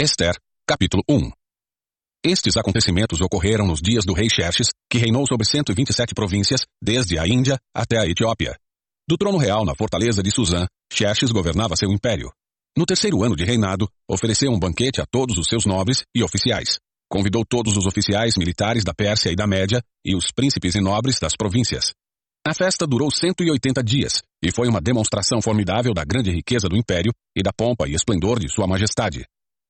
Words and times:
Esther, 0.00 0.36
capítulo 0.64 1.02
1 1.10 1.28
Estes 2.24 2.56
acontecimentos 2.56 3.20
ocorreram 3.20 3.66
nos 3.66 3.80
dias 3.80 4.04
do 4.04 4.12
rei 4.12 4.30
Xerxes, 4.30 4.68
que 4.88 4.96
reinou 4.96 5.26
sobre 5.26 5.44
127 5.44 6.14
províncias, 6.14 6.60
desde 6.80 7.18
a 7.18 7.26
Índia 7.26 7.58
até 7.74 7.98
a 7.98 8.06
Etiópia. 8.06 8.56
Do 9.08 9.16
trono 9.16 9.38
real 9.38 9.64
na 9.64 9.74
fortaleza 9.74 10.22
de 10.22 10.30
Suzã, 10.30 10.68
Xerxes 10.92 11.32
governava 11.32 11.74
seu 11.74 11.90
império. 11.90 12.30
No 12.76 12.86
terceiro 12.86 13.24
ano 13.24 13.34
de 13.34 13.42
reinado, 13.42 13.88
ofereceu 14.08 14.52
um 14.52 14.58
banquete 14.60 15.00
a 15.00 15.04
todos 15.04 15.36
os 15.36 15.48
seus 15.48 15.66
nobres 15.66 16.04
e 16.14 16.22
oficiais. 16.22 16.78
Convidou 17.10 17.44
todos 17.44 17.76
os 17.76 17.84
oficiais 17.84 18.36
militares 18.36 18.84
da 18.84 18.94
Pérsia 18.94 19.32
e 19.32 19.34
da 19.34 19.48
Média 19.48 19.82
e 20.06 20.14
os 20.14 20.30
príncipes 20.30 20.76
e 20.76 20.80
nobres 20.80 21.18
das 21.18 21.34
províncias. 21.36 21.90
A 22.46 22.54
festa 22.54 22.86
durou 22.86 23.10
180 23.10 23.82
dias 23.82 24.22
e 24.40 24.52
foi 24.52 24.68
uma 24.68 24.80
demonstração 24.80 25.42
formidável 25.42 25.92
da 25.92 26.04
grande 26.04 26.30
riqueza 26.30 26.68
do 26.68 26.76
império 26.76 27.12
e 27.36 27.42
da 27.42 27.50
pompa 27.52 27.88
e 27.88 27.94
esplendor 27.94 28.38
de 28.38 28.48
sua 28.48 28.68
majestade. 28.68 29.24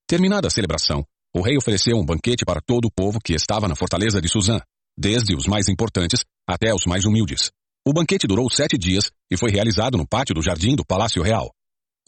Terminada 0.08 0.48
a 0.48 0.50
celebração, 0.50 1.04
o 1.36 1.42
rei 1.42 1.58
ofereceu 1.58 1.94
um 1.98 2.02
banquete 2.02 2.42
para 2.42 2.62
todo 2.62 2.86
o 2.86 2.90
povo 2.90 3.18
que 3.22 3.34
estava 3.34 3.68
na 3.68 3.76
fortaleza 3.76 4.22
de 4.22 4.28
Suzã, 4.30 4.58
desde 4.98 5.36
os 5.36 5.46
mais 5.46 5.68
importantes 5.68 6.24
até 6.48 6.72
os 6.72 6.86
mais 6.86 7.04
humildes. 7.04 7.50
O 7.86 7.92
banquete 7.92 8.26
durou 8.26 8.48
sete 8.50 8.78
dias 8.78 9.10
e 9.30 9.36
foi 9.36 9.50
realizado 9.50 9.98
no 9.98 10.08
pátio 10.08 10.34
do 10.34 10.40
jardim 10.40 10.74
do 10.74 10.82
Palácio 10.82 11.22
Real. 11.22 11.50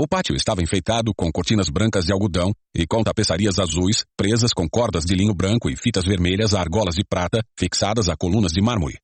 O 0.00 0.08
pátio 0.08 0.34
estava 0.34 0.62
enfeitado 0.62 1.12
com 1.14 1.30
cortinas 1.30 1.68
brancas 1.68 2.06
de 2.06 2.12
algodão 2.14 2.54
e 2.74 2.86
com 2.86 3.04
tapeçarias 3.04 3.58
azuis 3.58 4.02
presas 4.16 4.54
com 4.54 4.66
cordas 4.66 5.04
de 5.04 5.14
linho 5.14 5.34
branco 5.34 5.68
e 5.68 5.76
fitas 5.76 6.06
vermelhas 6.06 6.54
a 6.54 6.60
argolas 6.60 6.94
de 6.94 7.04
prata 7.04 7.42
fixadas 7.54 8.08
a 8.08 8.16
colunas 8.16 8.52
de 8.52 8.62
mármore. 8.62 8.96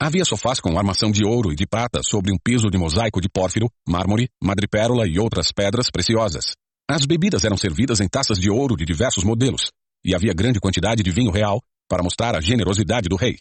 Havia 0.00 0.24
sofás 0.24 0.60
com 0.60 0.78
armação 0.78 1.10
de 1.10 1.26
ouro 1.26 1.52
e 1.52 1.56
de 1.56 1.66
prata 1.66 2.00
sobre 2.00 2.32
um 2.32 2.38
piso 2.38 2.70
de 2.70 2.78
mosaico 2.78 3.20
de 3.20 3.28
pórfiro, 3.28 3.68
mármore, 3.88 4.28
madrepérola 4.40 5.04
e 5.08 5.18
outras 5.18 5.50
pedras 5.50 5.90
preciosas. 5.90 6.52
As 6.88 7.04
bebidas 7.04 7.44
eram 7.44 7.56
servidas 7.56 8.00
em 8.00 8.08
taças 8.08 8.38
de 8.38 8.48
ouro 8.48 8.76
de 8.76 8.84
diversos 8.84 9.24
modelos, 9.24 9.72
e 10.04 10.14
havia 10.14 10.32
grande 10.32 10.60
quantidade 10.60 11.02
de 11.02 11.10
vinho 11.10 11.32
real 11.32 11.60
para 11.88 12.02
mostrar 12.02 12.36
a 12.36 12.40
generosidade 12.40 13.08
do 13.08 13.16
rei. 13.16 13.38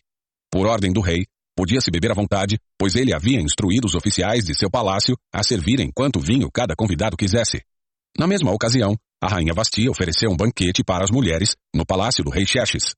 Por 0.52 0.66
ordem 0.66 0.92
do 0.92 1.00
rei, 1.00 1.26
podia-se 1.56 1.92
beber 1.92 2.10
à 2.10 2.16
vontade, 2.16 2.58
pois 2.76 2.96
ele 2.96 3.14
havia 3.14 3.40
instruído 3.40 3.86
os 3.86 3.94
oficiais 3.94 4.44
de 4.46 4.58
seu 4.58 4.70
palácio 4.70 5.16
a 5.32 5.44
servirem 5.44 5.92
quanto 5.94 6.20
vinho 6.20 6.50
cada 6.52 6.76
convidado 6.76 7.16
quisesse. 7.16 7.62
Na 8.18 8.26
mesma 8.26 8.52
ocasião, 8.52 8.98
a 9.22 9.28
rainha 9.28 9.54
Vasti 9.54 9.88
ofereceu 9.88 10.32
um 10.32 10.38
banquete 10.38 10.84
para 10.84 11.04
as 11.04 11.12
mulheres 11.12 11.56
no 11.74 11.86
palácio 11.86 12.24
do 12.24 12.32
rei 12.32 12.48
Xerxes. 12.48 12.96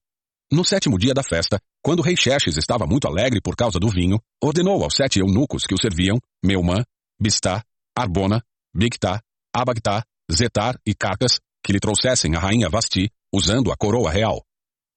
No 0.49 0.63
sétimo 0.63 0.97
dia 0.97 1.13
da 1.13 1.23
festa, 1.23 1.59
quando 1.83 1.99
o 1.99 2.03
rei 2.03 2.15
Xerxes 2.15 2.55
estava 2.55 2.87
muito 2.87 3.05
alegre 3.05 3.41
por 3.41 3.55
causa 3.57 3.79
do 3.79 3.89
vinho, 3.89 4.17
ordenou 4.41 4.81
aos 4.81 4.95
sete 4.95 5.19
eunucos 5.19 5.65
que 5.65 5.75
o 5.75 5.81
serviam, 5.81 6.17
Meumã, 6.43 6.83
Bistá, 7.19 7.63
Arbona, 7.97 8.41
Bictá, 8.73 9.21
Abagtá, 9.53 10.05
Zetar 10.31 10.79
e 10.85 10.93
Cacas, 10.93 11.39
que 11.63 11.71
lhe 11.73 11.79
trouxessem 11.79 12.35
a 12.35 12.39
rainha 12.39 12.69
Vasti, 12.69 13.09
usando 13.33 13.71
a 13.71 13.77
coroa 13.77 14.11
real. 14.11 14.43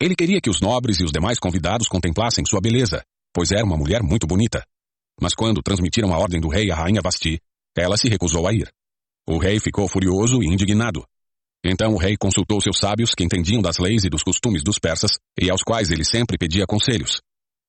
Ele 0.00 0.16
queria 0.16 0.40
que 0.40 0.50
os 0.50 0.60
nobres 0.60 0.98
e 1.00 1.04
os 1.04 1.12
demais 1.12 1.38
convidados 1.38 1.88
contemplassem 1.88 2.44
sua 2.44 2.60
beleza, 2.60 3.02
pois 3.32 3.52
era 3.52 3.64
uma 3.64 3.76
mulher 3.76 4.02
muito 4.02 4.26
bonita. 4.26 4.64
Mas 5.20 5.34
quando 5.34 5.62
transmitiram 5.62 6.12
a 6.12 6.18
ordem 6.18 6.40
do 6.40 6.48
rei 6.48 6.70
à 6.70 6.74
rainha 6.74 7.00
Vasti, 7.02 7.40
ela 7.76 7.96
se 7.96 8.08
recusou 8.08 8.46
a 8.46 8.52
ir. 8.52 8.70
O 9.28 9.38
rei 9.38 9.60
ficou 9.60 9.86
furioso 9.86 10.42
e 10.42 10.46
indignado. 10.46 11.04
Então 11.64 11.92
o 11.92 11.98
rei 11.98 12.16
consultou 12.16 12.60
seus 12.60 12.78
sábios 12.78 13.14
que 13.14 13.22
entendiam 13.22 13.60
das 13.60 13.78
leis 13.78 14.04
e 14.04 14.08
dos 14.08 14.22
costumes 14.22 14.62
dos 14.64 14.78
persas, 14.78 15.12
e 15.38 15.50
aos 15.50 15.62
quais 15.62 15.90
ele 15.90 16.04
sempre 16.04 16.38
pedia 16.38 16.66
conselhos. 16.66 17.20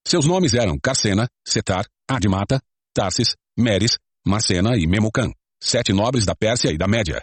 Seus 0.06 0.26
nomes 0.26 0.54
eram 0.54 0.78
Carsena, 0.82 1.28
Setar, 1.46 1.86
Admata, 2.08 2.60
Tarsis, 2.94 3.36
Meres, 3.56 3.98
Marcena 4.26 4.76
e 4.76 4.86
Memucan, 4.86 5.30
sete 5.62 5.92
nobres 5.92 6.24
da 6.24 6.34
Pérsia 6.34 6.70
e 6.70 6.78
da 6.78 6.88
Média. 6.88 7.22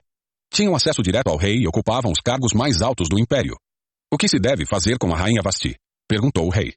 Tinham 0.51 0.75
acesso 0.75 1.01
direto 1.01 1.27
ao 1.27 1.37
rei 1.37 1.57
e 1.57 1.67
ocupavam 1.67 2.11
os 2.11 2.19
cargos 2.19 2.53
mais 2.53 2.81
altos 2.81 3.07
do 3.07 3.19
império. 3.19 3.55
O 4.11 4.17
que 4.17 4.27
se 4.27 4.39
deve 4.39 4.65
fazer 4.65 4.97
com 4.97 5.13
a 5.13 5.17
rainha 5.17 5.41
Vasti? 5.43 5.75
Perguntou 6.07 6.47
o 6.47 6.49
rei. 6.49 6.73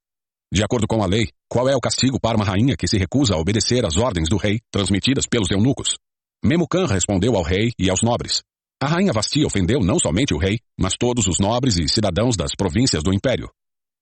De 0.53 0.63
acordo 0.63 0.87
com 0.87 1.03
a 1.03 1.07
lei, 1.07 1.29
qual 1.49 1.67
é 1.69 1.75
o 1.75 1.81
castigo 1.81 2.21
para 2.21 2.37
uma 2.37 2.45
rainha 2.45 2.77
que 2.77 2.87
se 2.87 2.99
recusa 2.99 3.35
a 3.35 3.39
obedecer 3.39 3.87
às 3.87 3.97
ordens 3.97 4.29
do 4.29 4.37
rei, 4.37 4.61
transmitidas 4.71 5.27
pelos 5.27 5.51
eunucos? 5.51 5.97
Memucan 6.45 6.87
respondeu 6.87 7.35
ao 7.37 7.43
rei 7.43 7.73
e 7.79 7.89
aos 7.89 8.03
nobres. 8.03 8.43
A 8.83 8.87
rainha 8.87 9.13
Vasti 9.13 9.45
ofendeu 9.45 9.81
não 9.81 9.99
somente 9.99 10.35
o 10.35 10.39
rei, 10.39 10.59
mas 10.79 10.95
todos 10.99 11.27
os 11.27 11.39
nobres 11.39 11.79
e 11.79 11.89
cidadãos 11.89 12.37
das 12.37 12.51
províncias 12.55 13.03
do 13.03 13.15
império. 13.15 13.49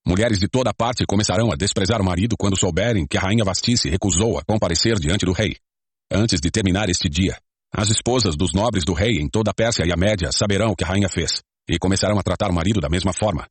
Mulheres 0.04 0.41
de 0.41 0.48
toda 0.48 0.72
parte 0.72 1.04
começarão 1.06 1.53
a 1.53 1.54
desprezar 1.54 2.00
o 2.00 2.04
marido 2.04 2.34
quando 2.36 2.59
souberem 2.59 3.06
que 3.06 3.19
a 3.19 3.20
rainha 3.20 3.44
Vasti 3.44 3.76
se 3.76 3.88
recusou 3.91 4.38
a 4.38 4.42
comparecer 4.42 4.97
diante 4.97 5.26
do 5.26 5.32
rei. 5.32 5.54
Antes 6.10 6.41
de 6.41 6.50
terminar 6.50 6.88
este 6.88 7.09
dia, 7.09 7.38
as 7.72 7.88
esposas 7.88 8.36
dos 8.36 8.53
nobres 8.53 8.84
do 8.84 8.92
rei 8.92 9.20
em 9.20 9.28
toda 9.28 9.53
a 9.53 9.54
Pérsia 9.54 9.84
e 9.86 9.92
a 9.92 9.97
Média 9.97 10.31
saberão 10.32 10.70
o 10.70 10.76
que 10.76 10.82
a 10.82 10.88
rainha 10.88 11.08
fez, 11.08 11.41
e 11.69 11.78
começarão 11.78 12.19
a 12.19 12.22
tratar 12.22 12.50
o 12.50 12.54
marido 12.54 12.81
da 12.81 12.88
mesma 12.88 13.12
forma. 13.12 13.47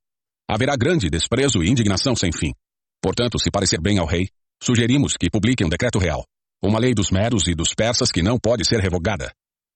Haverá 0.49 0.75
grande 0.75 1.09
desprezo 1.09 1.63
e 1.63 1.69
indignação 1.69 2.15
sem 2.15 2.31
fim. 2.31 2.53
Portanto, 3.01 3.39
se 3.39 3.49
parecer 3.49 3.79
bem 3.79 3.97
ao 3.97 4.05
rei, 4.05 4.27
sugerimos 4.61 5.15
que 5.15 5.29
publiquem 5.29 5.65
um 5.65 5.69
decreto 5.69 5.97
real, 5.97 6.25
uma 6.61 6.79
lei 6.79 6.93
dos 6.93 7.11
meros 7.11 7.47
e 7.47 7.55
dos 7.55 7.73
persas 7.73 8.11
que 8.11 8.21
não 8.21 8.37
pode 8.37 8.67
ser 8.67 8.81
revogada. 8.81 9.31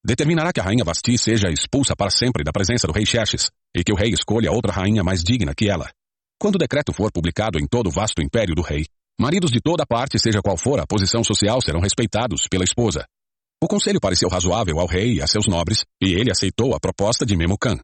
Determinará 0.06 0.52
que 0.52 0.60
a 0.60 0.64
rainha 0.64 0.84
Vasti 0.84 1.18
seja 1.18 1.50
expulsa 1.50 1.96
para 1.96 2.12
sempre 2.12 2.44
da 2.44 2.52
presença 2.52 2.86
do 2.86 2.92
rei 2.92 3.06
Xerxes, 3.06 3.50
e 3.74 3.84
que 3.84 3.94
o 3.94 3.96
rei 3.96 4.10
escolha 4.10 4.52
outra 4.52 4.74
rainha 4.74 5.04
mais 5.04 5.24
digna 5.24 5.54
que 5.56 5.70
ela. 5.70 5.90
Quando 6.38 6.56
o 6.56 6.60
decreto 6.60 6.92
for 6.92 7.10
publicado 7.10 7.58
em 7.58 7.66
todo 7.66 7.88
o 7.88 7.92
vasto 7.92 8.22
império 8.22 8.54
do 8.54 8.62
rei, 8.62 8.86
maridos 9.18 9.52
de 9.52 9.62
toda 9.62 9.86
parte, 9.86 10.20
seja 10.20 10.42
qual 10.42 10.58
for 10.58 10.82
a 10.82 10.86
posição 10.86 11.24
social, 11.24 11.62
serão 11.62 11.80
respeitados 11.80 12.48
pela 12.50 12.66
esposa, 12.66 13.06
o 13.64 13.68
conselho 13.68 14.02
pareceu 14.02 14.28
razoável 14.28 14.78
ao 14.78 14.86
rei 14.86 15.14
e 15.14 15.22
a 15.22 15.28
seus 15.28 15.48
nobres, 15.48 15.86
e 16.02 16.14
ele 16.14 16.30
aceitou 16.30 16.76
a 16.76 16.80
proposta 16.82 17.26
de 17.26 17.34
Memucan. 17.38 17.80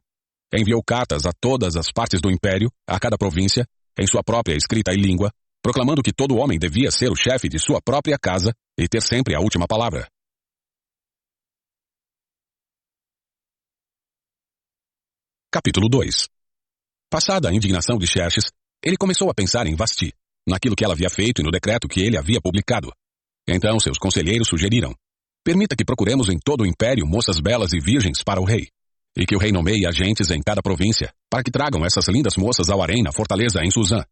Enviou 0.52 0.82
cartas 0.84 1.24
a 1.24 1.32
todas 1.40 1.74
as 1.74 1.90
partes 1.90 2.20
do 2.20 2.30
império, 2.30 2.70
a 2.86 3.00
cada 3.00 3.16
província, 3.16 3.66
em 3.98 4.06
sua 4.06 4.22
própria 4.22 4.54
escrita 4.54 4.92
e 4.92 4.96
língua, 4.96 5.32
proclamando 5.62 6.02
que 6.02 6.12
todo 6.12 6.36
homem 6.36 6.58
devia 6.58 6.90
ser 6.90 7.10
o 7.10 7.16
chefe 7.16 7.48
de 7.48 7.58
sua 7.58 7.80
própria 7.80 8.18
casa 8.18 8.52
e 8.78 8.86
ter 8.86 9.00
sempre 9.00 9.34
a 9.34 9.40
última 9.40 9.66
palavra. 9.66 10.06
Capítulo 15.50 15.88
2 15.88 16.28
Passada 17.08 17.48
a 17.48 17.54
indignação 17.54 17.96
de 17.96 18.06
Xerxes, 18.06 18.50
ele 18.84 18.98
começou 18.98 19.30
a 19.30 19.34
pensar 19.34 19.66
em 19.66 19.74
Vasti, 19.74 20.12
naquilo 20.46 20.76
que 20.76 20.84
ela 20.84 20.92
havia 20.92 21.08
feito 21.08 21.40
e 21.40 21.44
no 21.44 21.50
decreto 21.50 21.88
que 21.88 22.02
ele 22.02 22.18
havia 22.18 22.40
publicado. 22.40 22.92
Então 23.48 23.80
seus 23.80 23.96
conselheiros 23.96 24.46
sugeriram, 24.46 24.94
Permita 25.42 25.74
que 25.74 25.84
procuremos 25.84 26.28
em 26.28 26.38
todo 26.38 26.62
o 26.62 26.66
império 26.66 27.06
moças 27.06 27.40
belas 27.40 27.72
e 27.72 27.80
virgens 27.80 28.22
para 28.22 28.40
o 28.40 28.44
rei. 28.44 28.68
E 29.16 29.24
que 29.24 29.34
o 29.34 29.38
rei 29.38 29.50
nomeie 29.50 29.86
agentes 29.86 30.30
em 30.30 30.40
cada 30.42 30.62
província, 30.62 31.12
para 31.30 31.42
que 31.42 31.50
tragam 31.50 31.84
essas 31.84 32.06
lindas 32.08 32.36
moças 32.36 32.68
ao 32.68 32.82
harém 32.82 33.02
na 33.02 33.10
fortaleza 33.10 33.60
em 33.64 33.70
Suzã. 33.70 34.04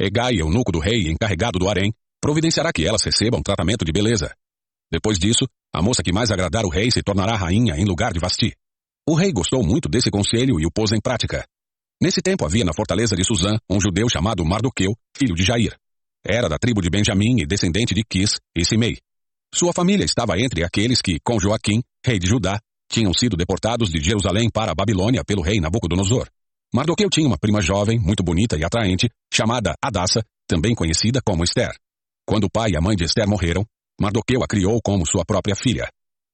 Egai, 0.00 0.40
eunuco 0.40 0.72
do 0.72 0.80
rei 0.80 1.08
encarregado 1.08 1.58
do 1.58 1.68
harém, 1.68 1.92
providenciará 2.20 2.72
que 2.72 2.84
elas 2.84 3.02
recebam 3.02 3.42
tratamento 3.42 3.84
de 3.84 3.92
beleza. 3.92 4.34
Depois 4.90 5.18
disso, 5.18 5.46
a 5.72 5.80
moça 5.80 6.02
que 6.02 6.12
mais 6.12 6.30
agradar 6.30 6.64
o 6.64 6.68
rei 6.68 6.90
se 6.90 7.02
tornará 7.02 7.36
rainha 7.36 7.76
em 7.76 7.84
lugar 7.84 8.12
de 8.12 8.18
Vasti. 8.18 8.52
O 9.08 9.14
rei 9.14 9.32
gostou 9.32 9.62
muito 9.62 9.88
desse 9.88 10.10
conselho 10.10 10.60
e 10.60 10.66
o 10.66 10.70
pôs 10.70 10.92
em 10.92 11.00
prática. 11.00 11.46
Nesse 12.00 12.20
tempo 12.20 12.44
havia 12.44 12.64
na 12.64 12.74
fortaleza 12.74 13.14
de 13.14 13.24
Suzã 13.24 13.56
um 13.70 13.80
judeu 13.80 14.08
chamado 14.08 14.44
Mardoqueu, 14.44 14.94
filho 15.16 15.34
de 15.34 15.44
Jair. 15.44 15.76
Era 16.26 16.48
da 16.48 16.58
tribo 16.58 16.82
de 16.82 16.90
Benjamim 16.90 17.40
e 17.40 17.46
descendente 17.46 17.94
de 17.94 18.02
Quis 18.04 18.38
e 18.56 18.64
Simei. 18.64 18.98
Sua 19.54 19.72
família 19.72 20.04
estava 20.04 20.38
entre 20.40 20.64
aqueles 20.64 21.02
que, 21.02 21.20
com 21.22 21.38
Joaquim, 21.38 21.82
rei 22.04 22.18
de 22.18 22.26
Judá, 22.26 22.58
tinham 22.90 23.12
sido 23.12 23.36
deportados 23.36 23.90
de 23.90 24.02
Jerusalém 24.02 24.48
para 24.50 24.72
a 24.72 24.74
Babilônia 24.74 25.22
pelo 25.24 25.42
rei 25.42 25.60
Nabucodonosor. 25.60 26.26
Mardoqueu 26.74 27.10
tinha 27.10 27.26
uma 27.26 27.36
prima 27.36 27.60
jovem, 27.60 27.98
muito 27.98 28.22
bonita 28.22 28.56
e 28.56 28.64
atraente, 28.64 29.10
chamada 29.32 29.74
Adassa, 29.82 30.24
também 30.48 30.74
conhecida 30.74 31.20
como 31.22 31.44
Esther. 31.44 31.70
Quando 32.26 32.44
o 32.44 32.50
pai 32.50 32.70
e 32.70 32.76
a 32.78 32.80
mãe 32.80 32.96
de 32.96 33.04
Esther 33.04 33.28
morreram, 33.28 33.62
Mardoqueu 34.00 34.42
a 34.42 34.46
criou 34.46 34.80
como 34.82 35.06
sua 35.06 35.22
própria 35.22 35.54
filha. 35.54 35.86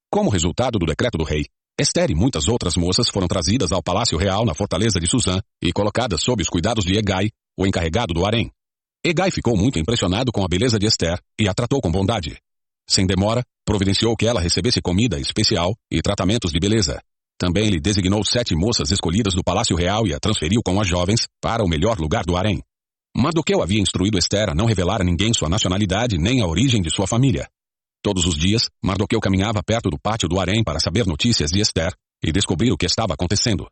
Como 0.09 0.31
resultado 0.31 0.79
do 0.79 0.87
decreto 0.87 1.19
do 1.19 1.25
rei, 1.25 1.45
Esther 1.79 2.13
e 2.13 2.15
muitas 2.15 2.47
outras 2.47 2.77
moças 2.77 3.09
foram 3.09 3.27
trazidas 3.27 3.73
ao 3.73 3.83
palácio 3.83 4.17
real 4.17 4.45
na 4.45 4.55
fortaleza 4.55 5.01
de 5.01 5.09
Suzã 5.09 5.41
e 5.61 5.73
colocadas 5.73 6.23
sob 6.23 6.41
os 6.41 6.49
cuidados 6.49 6.85
de 6.85 6.97
Egai, 6.97 7.31
o 7.57 7.67
encarregado 7.67 8.15
do 8.15 8.25
harém. 8.25 8.51
Egai 9.05 9.33
ficou 9.33 9.57
muito 9.57 9.79
impressionado 9.79 10.31
com 10.31 10.45
a 10.45 10.49
beleza 10.49 10.79
de 10.79 10.87
Esther 10.87 11.21
e 11.39 11.49
a 11.49 11.55
tratou 11.55 11.81
com 11.81 11.91
bondade. 11.91 12.39
Sem 12.91 13.07
demora, 13.07 13.45
providenciou 13.67 14.17
que 14.17 14.27
ela 14.27 14.41
recebesse 14.41 14.81
comida 14.81 15.19
especial 15.19 15.75
e 15.93 16.01
tratamentos 16.01 16.51
de 16.51 16.59
beleza. 16.59 17.01
Também 17.39 17.69
lhe 17.69 17.79
designou 17.79 18.25
sete 18.25 18.55
moças 18.57 18.91
escolhidas 18.91 19.35
do 19.35 19.45
Palácio 19.45 19.77
Real 19.77 20.07
e 20.07 20.15
a 20.15 20.19
transferiu 20.19 20.61
com 20.65 20.81
as 20.81 20.89
jovens 20.89 21.27
para 21.41 21.63
o 21.63 21.69
melhor 21.69 21.99
lugar 21.99 22.25
do 22.25 22.37
harém. 22.37 22.63
Mardoqueu 23.17 23.63
havia 23.63 23.81
instruído 23.81 24.19
Esther 24.19 24.51
a 24.51 24.55
não 24.55 24.67
revelar 24.67 25.01
a 25.01 25.05
ninguém 25.05 25.33
sua 25.35 25.49
nacionalidade 25.49 26.17
nem 26.19 26.41
a 26.41 26.47
origem 26.47 26.81
de 26.81 26.91
sua 26.91 27.07
família. 27.07 27.49
Todos 28.03 28.25
os 28.25 28.37
dias, 28.37 28.69
Mardoqueu 28.83 29.21
caminhava 29.21 29.63
perto 29.63 29.91
do 29.91 29.99
pátio 29.99 30.29
do 30.29 30.41
harém 30.41 30.65
para 30.65 30.81
saber 30.81 31.07
notícias 31.07 31.51
de 31.51 31.61
Esther 31.61 31.93
e 32.25 32.33
descobrir 32.33 32.73
o 32.73 32.77
que 32.77 32.87
estava 32.87 33.15
acontecendo. 33.15 33.69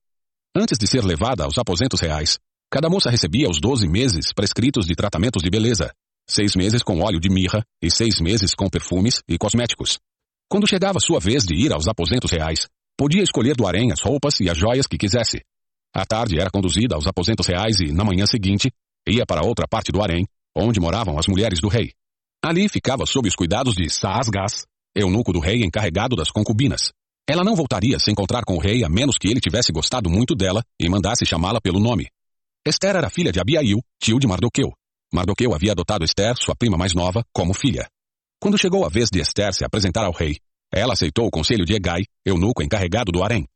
Antes 0.54 0.78
de 0.78 0.86
ser 0.86 1.04
levada 1.04 1.44
aos 1.44 1.58
aposentos 1.58 2.00
reais, 2.00 2.38
cada 2.70 2.88
moça 2.88 3.10
recebia 3.10 3.48
os 3.48 3.60
doze 3.60 3.88
meses 3.88 4.32
prescritos 4.32 4.86
de 4.86 4.94
tratamentos 4.94 5.42
de 5.42 5.50
beleza, 5.50 5.92
seis 6.28 6.54
meses 6.56 6.82
com 6.82 7.00
óleo 7.00 7.20
de 7.20 7.30
mirra 7.30 7.64
e 7.80 7.90
seis 7.90 8.20
meses 8.20 8.54
com 8.54 8.68
perfumes 8.68 9.22
e 9.28 9.38
cosméticos. 9.38 9.98
Quando 10.48 10.68
chegava 10.68 11.00
sua 11.00 11.20
vez 11.20 11.44
de 11.44 11.54
ir 11.54 11.72
aos 11.72 11.88
aposentos 11.88 12.30
reais, 12.30 12.66
podia 12.96 13.22
escolher 13.22 13.56
do 13.56 13.66
harém 13.66 13.92
as 13.92 14.00
roupas 14.00 14.40
e 14.40 14.50
as 14.50 14.56
joias 14.56 14.86
que 14.86 14.98
quisesse. 14.98 15.40
À 15.94 16.04
tarde 16.04 16.38
era 16.38 16.50
conduzida 16.50 16.94
aos 16.94 17.06
aposentos 17.06 17.46
reais 17.46 17.80
e, 17.80 17.92
na 17.92 18.04
manhã 18.04 18.26
seguinte, 18.26 18.70
ia 19.08 19.24
para 19.24 19.44
outra 19.44 19.66
parte 19.68 19.92
do 19.92 20.02
harém, 20.02 20.26
onde 20.54 20.80
moravam 20.80 21.18
as 21.18 21.26
mulheres 21.26 21.60
do 21.60 21.68
rei. 21.68 21.92
Ali 22.44 22.68
ficava 22.68 23.06
sob 23.06 23.28
os 23.28 23.34
cuidados 23.34 23.74
de 23.74 23.88
Saasgás, 23.88 24.66
eunuco 24.94 25.32
do 25.32 25.40
rei 25.40 25.64
encarregado 25.64 26.16
das 26.16 26.30
concubinas. 26.30 26.92
Ela 27.28 27.42
não 27.42 27.56
voltaria 27.56 27.96
a 27.96 27.98
se 27.98 28.10
encontrar 28.10 28.44
com 28.44 28.54
o 28.54 28.60
rei 28.60 28.84
a 28.84 28.88
menos 28.88 29.16
que 29.18 29.28
ele 29.28 29.40
tivesse 29.40 29.72
gostado 29.72 30.08
muito 30.08 30.34
dela 30.34 30.62
e 30.80 30.88
mandasse 30.88 31.26
chamá-la 31.26 31.60
pelo 31.60 31.80
nome. 31.80 32.06
Esther 32.64 32.96
era 32.96 33.10
filha 33.10 33.32
de 33.32 33.40
Abiail, 33.40 33.80
tio 34.00 34.18
de 34.18 34.26
Mardoqueu. 34.26 34.72
Mardoqueu 35.12 35.54
havia 35.54 35.72
adotado 35.72 36.04
Esther, 36.04 36.34
sua 36.36 36.54
prima 36.56 36.76
mais 36.76 36.94
nova, 36.94 37.24
como 37.32 37.54
filha. 37.54 37.88
Quando 38.40 38.58
chegou 38.58 38.84
a 38.84 38.88
vez 38.88 39.08
de 39.10 39.20
Esther 39.20 39.54
se 39.54 39.64
apresentar 39.64 40.04
ao 40.04 40.12
rei, 40.12 40.38
ela 40.72 40.92
aceitou 40.92 41.26
o 41.26 41.30
conselho 41.30 41.64
de 41.64 41.74
Egai, 41.74 42.02
eunuco 42.24 42.62
encarregado 42.62 43.12
do 43.12 43.22
harém. 43.22 43.46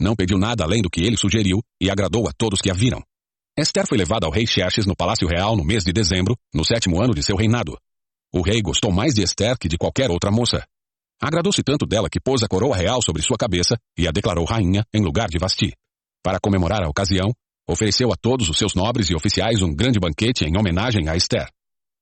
Não 0.00 0.16
pediu 0.16 0.38
nada 0.38 0.64
além 0.64 0.82
do 0.82 0.90
que 0.90 1.02
ele 1.02 1.16
sugeriu 1.16 1.62
e 1.80 1.90
agradou 1.90 2.28
a 2.28 2.32
todos 2.36 2.60
que 2.60 2.70
a 2.70 2.74
viram. 2.74 3.02
Esther 3.56 3.86
foi 3.86 3.96
levada 3.96 4.26
ao 4.26 4.32
rei 4.32 4.46
Xerxes 4.46 4.86
no 4.86 4.96
Palácio 4.96 5.28
Real 5.28 5.56
no 5.56 5.64
mês 5.64 5.84
de 5.84 5.92
dezembro, 5.92 6.36
no 6.52 6.64
sétimo 6.64 7.00
ano 7.00 7.14
de 7.14 7.22
seu 7.22 7.36
reinado. 7.36 7.78
O 8.32 8.42
rei 8.42 8.60
gostou 8.60 8.90
mais 8.90 9.14
de 9.14 9.22
Esther 9.22 9.56
que 9.56 9.68
de 9.68 9.78
qualquer 9.78 10.10
outra 10.10 10.30
moça. 10.30 10.66
Agradou-se 11.22 11.62
tanto 11.62 11.86
dela 11.86 12.08
que 12.10 12.20
pôs 12.20 12.42
a 12.42 12.48
coroa 12.48 12.76
real 12.76 13.00
sobre 13.00 13.22
sua 13.22 13.36
cabeça 13.36 13.76
e 13.96 14.08
a 14.08 14.10
declarou 14.10 14.44
rainha 14.44 14.84
em 14.92 15.02
lugar 15.02 15.28
de 15.28 15.38
Vasti. 15.38 15.72
Para 16.22 16.40
comemorar 16.40 16.82
a 16.82 16.88
ocasião, 16.88 17.32
ofereceu 17.68 18.12
a 18.12 18.16
todos 18.16 18.48
os 18.48 18.58
seus 18.58 18.74
nobres 18.74 19.10
e 19.10 19.14
oficiais 19.14 19.62
um 19.62 19.74
grande 19.74 19.98
banquete 19.98 20.44
em 20.44 20.56
homenagem 20.56 21.08
a 21.08 21.16
Esther. 21.16 21.48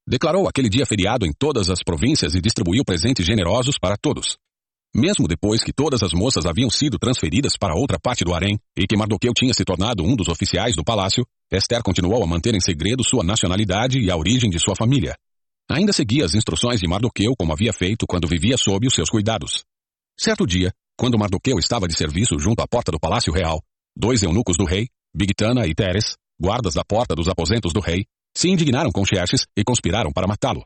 Declarou 0.06 0.48
aquele 0.48 0.68
dia 0.68 0.84
feriado 0.84 1.24
em 1.24 1.32
todas 1.32 1.70
as 1.70 1.82
províncias 1.82 2.34
e 2.34 2.40
distribuiu 2.40 2.84
presentes 2.84 3.24
generosos 3.24 3.76
para 3.80 3.96
todos. 3.96 4.36
Mesmo 4.94 5.26
depois 5.26 5.64
que 5.64 5.72
todas 5.72 6.02
as 6.02 6.12
moças 6.12 6.44
haviam 6.44 6.68
sido 6.68 6.98
transferidas 6.98 7.56
para 7.58 7.74
outra 7.74 7.98
parte 7.98 8.24
do 8.24 8.34
harém 8.34 8.58
e 8.76 8.86
que 8.86 8.96
Mardoqueu 8.96 9.32
tinha 9.32 9.54
se 9.54 9.64
tornado 9.64 10.04
um 10.04 10.14
dos 10.14 10.28
oficiais 10.28 10.76
do 10.76 10.84
palácio, 10.84 11.24
Esther 11.50 11.82
continuou 11.82 12.22
a 12.22 12.26
manter 12.26 12.54
em 12.54 12.60
segredo 12.60 13.02
sua 13.02 13.24
nacionalidade 13.24 13.98
e 13.98 14.10
a 14.10 14.16
origem 14.16 14.50
de 14.50 14.58
sua 14.58 14.76
família. 14.76 15.16
Ainda 15.70 15.92
seguia 15.92 16.26
as 16.26 16.34
instruções 16.34 16.80
de 16.80 16.88
Mardoqueu 16.88 17.34
como 17.38 17.52
havia 17.52 17.72
feito 17.72 18.04
quando 18.06 18.28
vivia 18.28 18.58
sob 18.58 18.86
os 18.86 18.92
seus 18.92 19.08
cuidados. 19.08 19.62
Certo 20.18 20.46
dia, 20.46 20.72
quando 20.98 21.18
Mardoqueu 21.18 21.58
estava 21.58 21.88
de 21.88 21.96
serviço 21.96 22.38
junto 22.38 22.60
à 22.60 22.68
porta 22.68 22.92
do 22.92 23.00
palácio 23.00 23.32
real, 23.32 23.62
dois 23.96 24.22
eunucos 24.22 24.58
do 24.58 24.64
rei, 24.64 24.88
Bigtana 25.14 25.66
e 25.66 25.74
Teres, 25.74 26.16
guardas 26.40 26.72
da 26.72 26.82
porta 26.82 27.14
dos 27.14 27.28
aposentos 27.28 27.72
do 27.74 27.80
rei, 27.80 28.06
se 28.34 28.48
indignaram 28.48 28.90
com 28.90 29.04
Xerxes 29.04 29.44
e 29.54 29.62
conspiraram 29.62 30.10
para 30.10 30.26
matá-lo. 30.26 30.64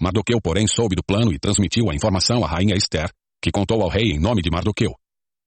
Mardoqueu, 0.00 0.38
porém, 0.38 0.66
soube 0.66 0.94
do 0.94 1.02
plano 1.02 1.32
e 1.32 1.38
transmitiu 1.38 1.90
a 1.90 1.94
informação 1.94 2.44
à 2.44 2.46
rainha 2.46 2.76
Esther, 2.76 3.10
que 3.42 3.50
contou 3.50 3.82
ao 3.82 3.88
rei 3.88 4.12
em 4.12 4.20
nome 4.20 4.42
de 4.42 4.50
Mardoqueu. 4.50 4.92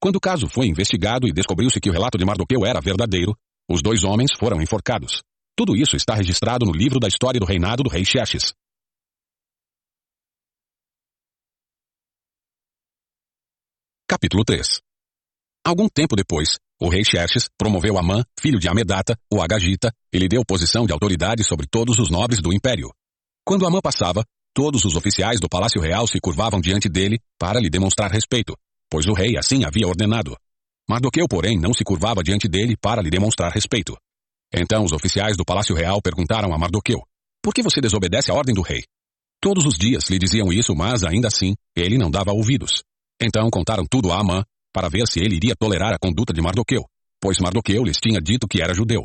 Quando 0.01 0.15
o 0.15 0.19
caso 0.19 0.47
foi 0.47 0.65
investigado 0.65 1.27
e 1.27 1.31
descobriu-se 1.31 1.79
que 1.79 1.89
o 1.89 1.93
relato 1.93 2.17
de 2.17 2.25
Mardoqueu 2.25 2.65
era 2.65 2.81
verdadeiro, 2.81 3.35
os 3.69 3.83
dois 3.83 4.03
homens 4.03 4.31
foram 4.33 4.59
enforcados. 4.59 5.21
Tudo 5.55 5.75
isso 5.75 5.95
está 5.95 6.15
registrado 6.15 6.65
no 6.65 6.71
livro 6.71 6.99
da 6.99 7.07
história 7.07 7.39
do 7.39 7.45
reinado 7.45 7.83
do 7.83 7.89
rei 7.89 8.03
Xerxes. 8.03 8.53
Capítulo 14.07 14.43
3 14.43 14.88
Algum 15.65 15.87
tempo 15.87 16.15
depois, 16.15 16.57
o 16.81 16.89
rei 16.89 17.03
Xerxes 17.03 17.49
promoveu 17.57 17.97
Amã, 17.97 18.23
filho 18.39 18.59
de 18.59 18.69
Amedata, 18.69 19.17
o 19.31 19.41
Agagita, 19.41 19.91
e 20.13 20.17
lhe 20.17 20.27
deu 20.27 20.43
posição 20.45 20.85
de 20.85 20.93
autoridade 20.93 21.43
sobre 21.43 21.67
todos 21.69 21.99
os 21.99 22.09
nobres 22.09 22.41
do 22.41 22.53
império. 22.53 22.89
Quando 23.45 23.65
Amã 23.65 23.79
passava, 23.81 24.23
todos 24.53 24.85
os 24.85 24.95
oficiais 24.95 25.39
do 25.39 25.49
palácio 25.49 25.81
real 25.81 26.07
se 26.07 26.19
curvavam 26.19 26.61
diante 26.61 26.87
dele 26.87 27.19
para 27.37 27.59
lhe 27.59 27.69
demonstrar 27.69 28.09
respeito, 28.09 28.55
pois 28.89 29.07
o 29.07 29.13
rei 29.13 29.37
assim 29.37 29.65
havia 29.65 29.87
ordenado. 29.87 30.35
Mardoqueu, 30.89 31.27
porém, 31.27 31.59
não 31.59 31.73
se 31.73 31.83
curvava 31.83 32.23
diante 32.23 32.47
dele 32.47 32.75
para 32.75 33.01
lhe 33.01 33.09
demonstrar 33.09 33.51
respeito. 33.51 33.95
Então 34.53 34.83
os 34.83 34.91
oficiais 34.91 35.37
do 35.37 35.45
palácio 35.45 35.75
real 35.75 36.01
perguntaram 36.01 36.53
a 36.53 36.57
Mardoqueu: 36.57 36.99
Por 37.43 37.53
que 37.53 37.61
você 37.61 37.79
desobedece 37.79 38.31
à 38.31 38.33
ordem 38.33 38.55
do 38.55 38.61
rei? 38.61 38.83
Todos 39.41 39.65
os 39.65 39.77
dias 39.77 40.09
lhe 40.09 40.17
diziam 40.17 40.51
isso, 40.51 40.75
mas 40.75 41.03
ainda 41.03 41.27
assim 41.27 41.55
ele 41.75 41.97
não 41.97 42.09
dava 42.09 42.31
ouvidos. 42.31 42.83
Então 43.21 43.49
contaram 43.49 43.85
tudo 43.89 44.11
a 44.11 44.19
Amã, 44.19 44.43
para 44.73 44.89
ver 44.89 45.07
se 45.07 45.19
ele 45.19 45.35
iria 45.35 45.55
tolerar 45.55 45.93
a 45.93 45.99
conduta 45.99 46.33
de 46.33 46.41
Mardoqueu, 46.41 46.83
pois 47.21 47.39
Mardoqueu 47.39 47.83
lhes 47.83 47.97
tinha 47.97 48.19
dito 48.19 48.47
que 48.47 48.61
era 48.61 48.73
judeu. 48.73 49.03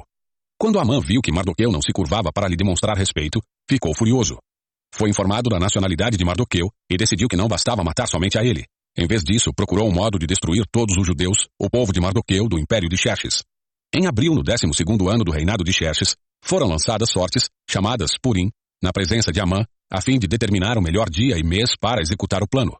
Quando 0.58 0.78
Amã 0.78 1.00
viu 1.00 1.20
que 1.20 1.32
Mardoqueu 1.32 1.70
não 1.70 1.82
se 1.82 1.92
curvava 1.92 2.32
para 2.32 2.48
lhe 2.48 2.56
demonstrar 2.56 2.96
respeito, 2.96 3.40
ficou 3.68 3.94
furioso. 3.94 4.38
Foi 4.94 5.10
informado 5.10 5.50
da 5.50 5.58
nacionalidade 5.58 6.16
de 6.16 6.24
Mardoqueu 6.24 6.70
e 6.88 6.96
decidiu 6.96 7.28
que 7.28 7.36
não 7.36 7.48
bastava 7.48 7.82
matar 7.82 8.06
somente 8.06 8.38
a 8.38 8.44
ele. 8.44 8.64
Em 8.96 9.06
vez 9.08 9.24
disso, 9.24 9.52
procurou 9.52 9.88
um 9.88 9.92
modo 9.92 10.18
de 10.18 10.26
destruir 10.26 10.64
todos 10.70 10.96
os 10.96 11.06
judeus, 11.06 11.48
o 11.58 11.68
povo 11.68 11.92
de 11.92 12.00
Mardoqueu 12.00 12.48
do 12.48 12.58
império 12.58 12.88
de 12.88 12.96
Xerxes. 12.96 13.42
Em 13.92 14.06
abril, 14.06 14.34
no 14.34 14.42
12 14.42 14.66
ano 15.10 15.24
do 15.24 15.32
reinado 15.32 15.64
de 15.64 15.72
Xerxes, 15.72 16.14
foram 16.42 16.68
lançadas 16.68 17.10
sortes, 17.10 17.48
chamadas 17.68 18.12
Purim, 18.22 18.50
na 18.80 18.92
presença 18.92 19.32
de 19.32 19.40
Amã, 19.40 19.64
a 19.90 20.00
fim 20.00 20.18
de 20.18 20.28
determinar 20.28 20.78
o 20.78 20.82
melhor 20.82 21.10
dia 21.10 21.36
e 21.38 21.42
mês 21.42 21.74
para 21.80 22.00
executar 22.00 22.42
o 22.42 22.48
plano. 22.48 22.76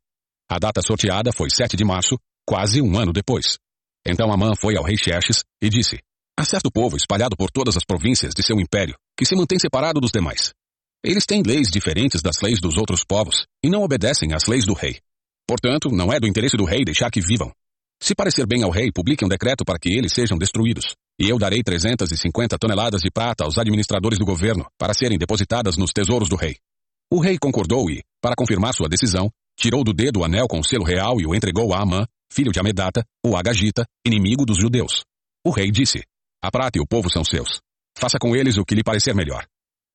A 0.48 0.58
data 0.58 0.82
sorteada 0.82 1.32
foi 1.32 1.48
7 1.50 1.76
de 1.76 1.84
março, 1.84 2.18
quase 2.46 2.80
um 2.80 2.98
ano 2.98 3.12
depois. 3.12 3.58
Então 4.06 4.32
Amã 4.32 4.54
foi 4.54 4.76
ao 4.76 4.84
rei 4.84 4.96
Xerxes 4.96 5.44
e 5.62 5.68
disse: 5.68 5.98
Há 6.38 6.44
certo 6.44 6.70
povo 6.70 6.96
espalhado 6.96 7.36
por 7.36 7.50
todas 7.50 7.76
as 7.76 7.84
províncias 7.84 8.34
de 8.34 8.42
seu 8.42 8.60
império, 8.60 8.96
que 9.16 9.24
se 9.24 9.36
mantém 9.36 9.58
separado 9.58 10.00
dos 10.00 10.10
demais. 10.10 10.52
Eles 11.04 11.26
têm 11.26 11.42
leis 11.42 11.68
diferentes 11.70 12.22
das 12.22 12.40
leis 12.42 12.60
dos 12.60 12.76
outros 12.76 13.04
povos 13.04 13.46
e 13.62 13.68
não 13.68 13.82
obedecem 13.82 14.32
às 14.32 14.46
leis 14.46 14.64
do 14.64 14.74
rei. 14.74 14.98
Portanto, 15.46 15.90
não 15.90 16.12
é 16.12 16.18
do 16.18 16.26
interesse 16.26 16.56
do 16.56 16.64
rei 16.64 16.84
deixar 16.84 17.10
que 17.10 17.20
vivam. 17.20 17.52
Se 18.02 18.14
parecer 18.14 18.46
bem 18.46 18.62
ao 18.62 18.70
rei, 18.70 18.90
publique 18.90 19.24
um 19.24 19.28
decreto 19.28 19.64
para 19.64 19.78
que 19.78 19.88
eles 19.88 20.12
sejam 20.12 20.36
destruídos. 20.36 20.94
E 21.20 21.28
eu 21.28 21.38
darei 21.38 21.62
350 21.62 22.58
toneladas 22.58 23.00
de 23.02 23.10
prata 23.10 23.44
aos 23.44 23.56
administradores 23.56 24.18
do 24.18 24.24
governo 24.24 24.66
para 24.78 24.94
serem 24.94 25.16
depositadas 25.16 25.76
nos 25.76 25.92
tesouros 25.92 26.28
do 26.28 26.36
rei. 26.36 26.56
O 27.12 27.20
rei 27.20 27.38
concordou 27.38 27.88
e, 27.90 28.02
para 28.20 28.34
confirmar 28.34 28.74
sua 28.74 28.88
decisão, 28.88 29.30
tirou 29.56 29.84
do 29.84 29.92
dedo 29.92 30.20
o 30.20 30.24
anel 30.24 30.48
com 30.48 30.58
o 30.58 30.64
selo 30.64 30.84
real 30.84 31.20
e 31.20 31.26
o 31.26 31.34
entregou 31.34 31.72
a 31.72 31.80
Amã, 31.80 32.06
filho 32.34 32.50
de 32.50 32.58
Amedata, 32.58 33.04
o 33.24 33.36
Agagita, 33.36 33.86
inimigo 34.04 34.44
dos 34.44 34.58
judeus. 34.58 35.04
O 35.46 35.50
rei 35.50 35.70
disse: 35.70 36.02
A 36.42 36.50
prata 36.50 36.78
e 36.78 36.82
o 36.82 36.86
povo 36.86 37.08
são 37.08 37.24
seus. 37.24 37.60
Faça 37.96 38.18
com 38.18 38.34
eles 38.34 38.56
o 38.58 38.64
que 38.64 38.74
lhe 38.74 38.82
parecer 38.82 39.14
melhor. 39.14 39.46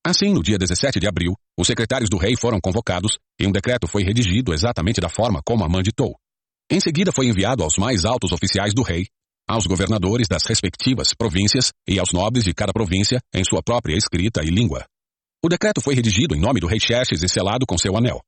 Assim, 0.05 0.33
no 0.33 0.41
dia 0.41 0.57
17 0.57 0.99
de 0.99 1.07
abril, 1.07 1.33
os 1.57 1.67
secretários 1.67 2.09
do 2.09 2.17
rei 2.17 2.37
foram 2.37 2.59
convocados 2.61 3.17
e 3.37 3.45
um 3.45 3.51
decreto 3.51 3.85
foi 3.87 4.03
redigido 4.03 4.53
exatamente 4.53 5.01
da 5.01 5.09
forma 5.09 5.41
como 5.45 5.65
Amã 5.65 5.81
ditou. 5.83 6.15
Em 6.71 6.79
seguida 6.79 7.11
foi 7.11 7.27
enviado 7.27 7.63
aos 7.63 7.77
mais 7.77 8.05
altos 8.05 8.31
oficiais 8.31 8.73
do 8.73 8.81
rei, 8.81 9.07
aos 9.45 9.65
governadores 9.65 10.27
das 10.27 10.45
respectivas 10.45 11.13
províncias 11.13 11.73
e 11.87 11.99
aos 11.99 12.13
nobres 12.13 12.45
de 12.45 12.53
cada 12.53 12.71
província 12.71 13.19
em 13.33 13.43
sua 13.43 13.61
própria 13.61 13.97
escrita 13.97 14.41
e 14.43 14.49
língua. 14.49 14.85
O 15.43 15.49
decreto 15.49 15.81
foi 15.81 15.95
redigido 15.95 16.35
em 16.35 16.39
nome 16.39 16.61
do 16.61 16.67
rei 16.67 16.79
Xerxes 16.79 17.21
e 17.21 17.27
selado 17.27 17.65
com 17.67 17.77
seu 17.77 17.97
anel. 17.97 18.21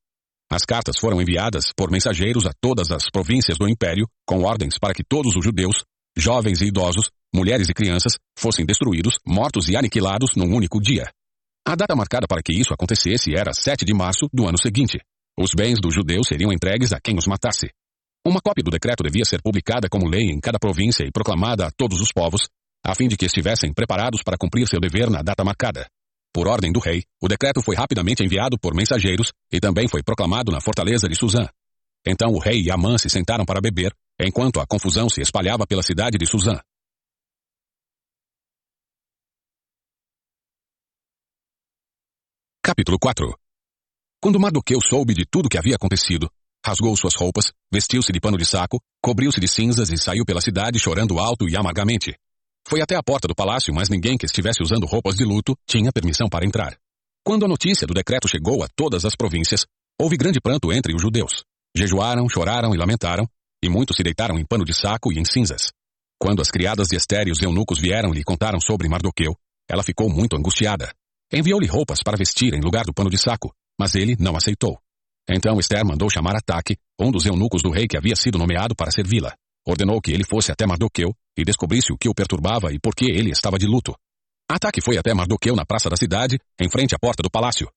As 0.52 0.66
cartas 0.66 0.98
foram 1.00 1.22
enviadas 1.22 1.72
por 1.74 1.90
mensageiros 1.90 2.44
a 2.44 2.52
todas 2.60 2.90
as 2.90 3.08
províncias 3.10 3.56
do 3.56 3.66
império, 3.66 4.06
com 4.26 4.42
ordens 4.42 4.74
para 4.78 4.92
que 4.92 5.02
todos 5.02 5.34
os 5.34 5.42
judeus, 5.42 5.82
jovens 6.14 6.60
e 6.60 6.66
idosos, 6.66 7.08
mulheres 7.34 7.70
e 7.70 7.72
crianças, 7.72 8.18
fossem 8.38 8.66
destruídos, 8.66 9.14
mortos 9.26 9.70
e 9.70 9.78
aniquilados 9.78 10.36
num 10.36 10.54
único 10.54 10.78
dia. 10.78 11.10
A 11.66 11.74
data 11.74 11.96
marcada 11.96 12.26
para 12.28 12.42
que 12.42 12.52
isso 12.52 12.74
acontecesse 12.74 13.34
era 13.34 13.54
7 13.54 13.82
de 13.86 13.94
março 13.94 14.28
do 14.30 14.46
ano 14.46 14.58
seguinte. 14.60 15.00
Os 15.38 15.52
bens 15.56 15.80
dos 15.80 15.94
judeus 15.94 16.28
seriam 16.28 16.52
entregues 16.52 16.92
a 16.92 17.00
quem 17.00 17.16
os 17.16 17.26
matasse. 17.26 17.70
Uma 18.22 18.42
cópia 18.42 18.62
do 18.62 18.70
decreto 18.70 19.02
devia 19.02 19.24
ser 19.24 19.40
publicada 19.40 19.88
como 19.88 20.06
lei 20.06 20.30
em 20.30 20.38
cada 20.38 20.58
província 20.58 21.04
e 21.04 21.10
proclamada 21.10 21.66
a 21.66 21.70
todos 21.70 21.98
os 21.98 22.12
povos, 22.12 22.42
a 22.84 22.94
fim 22.94 23.08
de 23.08 23.16
que 23.16 23.24
estivessem 23.24 23.72
preparados 23.72 24.22
para 24.22 24.36
cumprir 24.36 24.68
seu 24.68 24.78
dever 24.78 25.08
na 25.08 25.22
data 25.22 25.42
marcada. 25.42 25.86
Por 26.32 26.48
ordem 26.48 26.72
do 26.72 26.80
rei, 26.80 27.02
o 27.20 27.28
decreto 27.28 27.60
foi 27.60 27.76
rapidamente 27.76 28.24
enviado 28.24 28.58
por 28.58 28.74
mensageiros 28.74 29.32
e 29.52 29.60
também 29.60 29.86
foi 29.86 30.02
proclamado 30.02 30.50
na 30.50 30.62
fortaleza 30.62 31.06
de 31.06 31.14
Suzã. 31.14 31.46
Então 32.06 32.30
o 32.30 32.38
rei 32.38 32.62
e 32.62 32.70
Amã 32.70 32.96
se 32.96 33.10
sentaram 33.10 33.44
para 33.44 33.60
beber, 33.60 33.94
enquanto 34.18 34.58
a 34.58 34.66
confusão 34.66 35.10
se 35.10 35.20
espalhava 35.20 35.66
pela 35.66 35.82
cidade 35.82 36.16
de 36.16 36.26
Suzã. 36.26 36.58
Capítulo 42.62 42.98
4 42.98 43.36
Quando 44.20 44.40
Mardoqueu 44.40 44.80
soube 44.80 45.12
de 45.12 45.26
tudo 45.30 45.50
que 45.50 45.58
havia 45.58 45.76
acontecido, 45.76 46.30
rasgou 46.64 46.96
suas 46.96 47.14
roupas, 47.14 47.52
vestiu-se 47.70 48.10
de 48.10 48.20
pano 48.20 48.38
de 48.38 48.46
saco, 48.46 48.80
cobriu-se 49.02 49.40
de 49.40 49.48
cinzas 49.48 49.90
e 49.90 49.98
saiu 49.98 50.24
pela 50.24 50.40
cidade 50.40 50.78
chorando 50.78 51.18
alto 51.18 51.46
e 51.46 51.56
amargamente. 51.56 52.16
Foi 52.68 52.80
até 52.80 52.96
a 52.96 53.02
porta 53.02 53.28
do 53.28 53.34
palácio, 53.34 53.74
mas 53.74 53.88
ninguém 53.88 54.16
que 54.16 54.26
estivesse 54.26 54.62
usando 54.62 54.86
roupas 54.86 55.16
de 55.16 55.24
luto 55.24 55.56
tinha 55.66 55.92
permissão 55.92 56.28
para 56.28 56.46
entrar. 56.46 56.76
Quando 57.24 57.44
a 57.44 57.48
notícia 57.48 57.86
do 57.86 57.94
decreto 57.94 58.28
chegou 58.28 58.62
a 58.62 58.68
todas 58.74 59.04
as 59.04 59.14
províncias, 59.14 59.66
houve 60.00 60.16
grande 60.16 60.40
pranto 60.40 60.72
entre 60.72 60.94
os 60.94 61.02
judeus. 61.02 61.44
Jejuaram, 61.76 62.28
choraram 62.28 62.74
e 62.74 62.78
lamentaram, 62.78 63.26
e 63.62 63.68
muitos 63.68 63.96
se 63.96 64.02
deitaram 64.02 64.38
em 64.38 64.44
pano 64.44 64.64
de 64.64 64.74
saco 64.74 65.12
e 65.12 65.18
em 65.18 65.24
cinzas. 65.24 65.70
Quando 66.18 66.42
as 66.42 66.50
criadas 66.50 66.88
de 66.88 66.96
Esther 66.96 67.28
e 67.28 67.30
os 67.30 67.40
eunucos 67.40 67.80
vieram 67.80 68.10
e 68.10 68.18
lhe 68.18 68.24
contaram 68.24 68.60
sobre 68.60 68.88
Mardoqueu, 68.88 69.36
ela 69.68 69.82
ficou 69.82 70.08
muito 70.08 70.36
angustiada. 70.36 70.92
Enviou-lhe 71.32 71.66
roupas 71.66 72.00
para 72.02 72.16
vestir 72.16 72.54
em 72.54 72.60
lugar 72.60 72.84
do 72.84 72.92
pano 72.92 73.10
de 73.10 73.18
saco, 73.18 73.54
mas 73.78 73.94
ele 73.94 74.16
não 74.18 74.36
aceitou. 74.36 74.78
Então 75.28 75.58
Esther 75.58 75.84
mandou 75.84 76.10
chamar 76.10 76.36
Ataque, 76.36 76.76
um 77.00 77.10
dos 77.10 77.24
eunucos 77.24 77.62
do 77.62 77.70
rei 77.70 77.86
que 77.86 77.96
havia 77.96 78.16
sido 78.16 78.38
nomeado 78.38 78.74
para 78.74 78.90
servi-la. 78.90 79.34
Ordenou 79.66 80.00
que 80.00 80.10
ele 80.10 80.24
fosse 80.24 80.50
até 80.50 80.66
Mardoqueu 80.66 81.14
e 81.36 81.44
descobrisse 81.44 81.92
o 81.92 81.98
que 81.98 82.08
o 82.08 82.14
perturbava 82.14 82.72
e 82.72 82.78
por 82.78 82.94
que 82.94 83.06
ele 83.06 83.30
estava 83.30 83.58
de 83.58 83.66
luto. 83.66 83.94
Ataque 84.50 84.80
foi 84.82 84.98
até 84.98 85.14
Mardoqueu 85.14 85.56
na 85.56 85.64
praça 85.64 85.88
da 85.88 85.96
cidade, 85.96 86.38
em 86.60 86.68
frente 86.68 86.94
à 86.94 86.98
porta 86.98 87.22
do 87.22 87.30
palácio. 87.30 87.68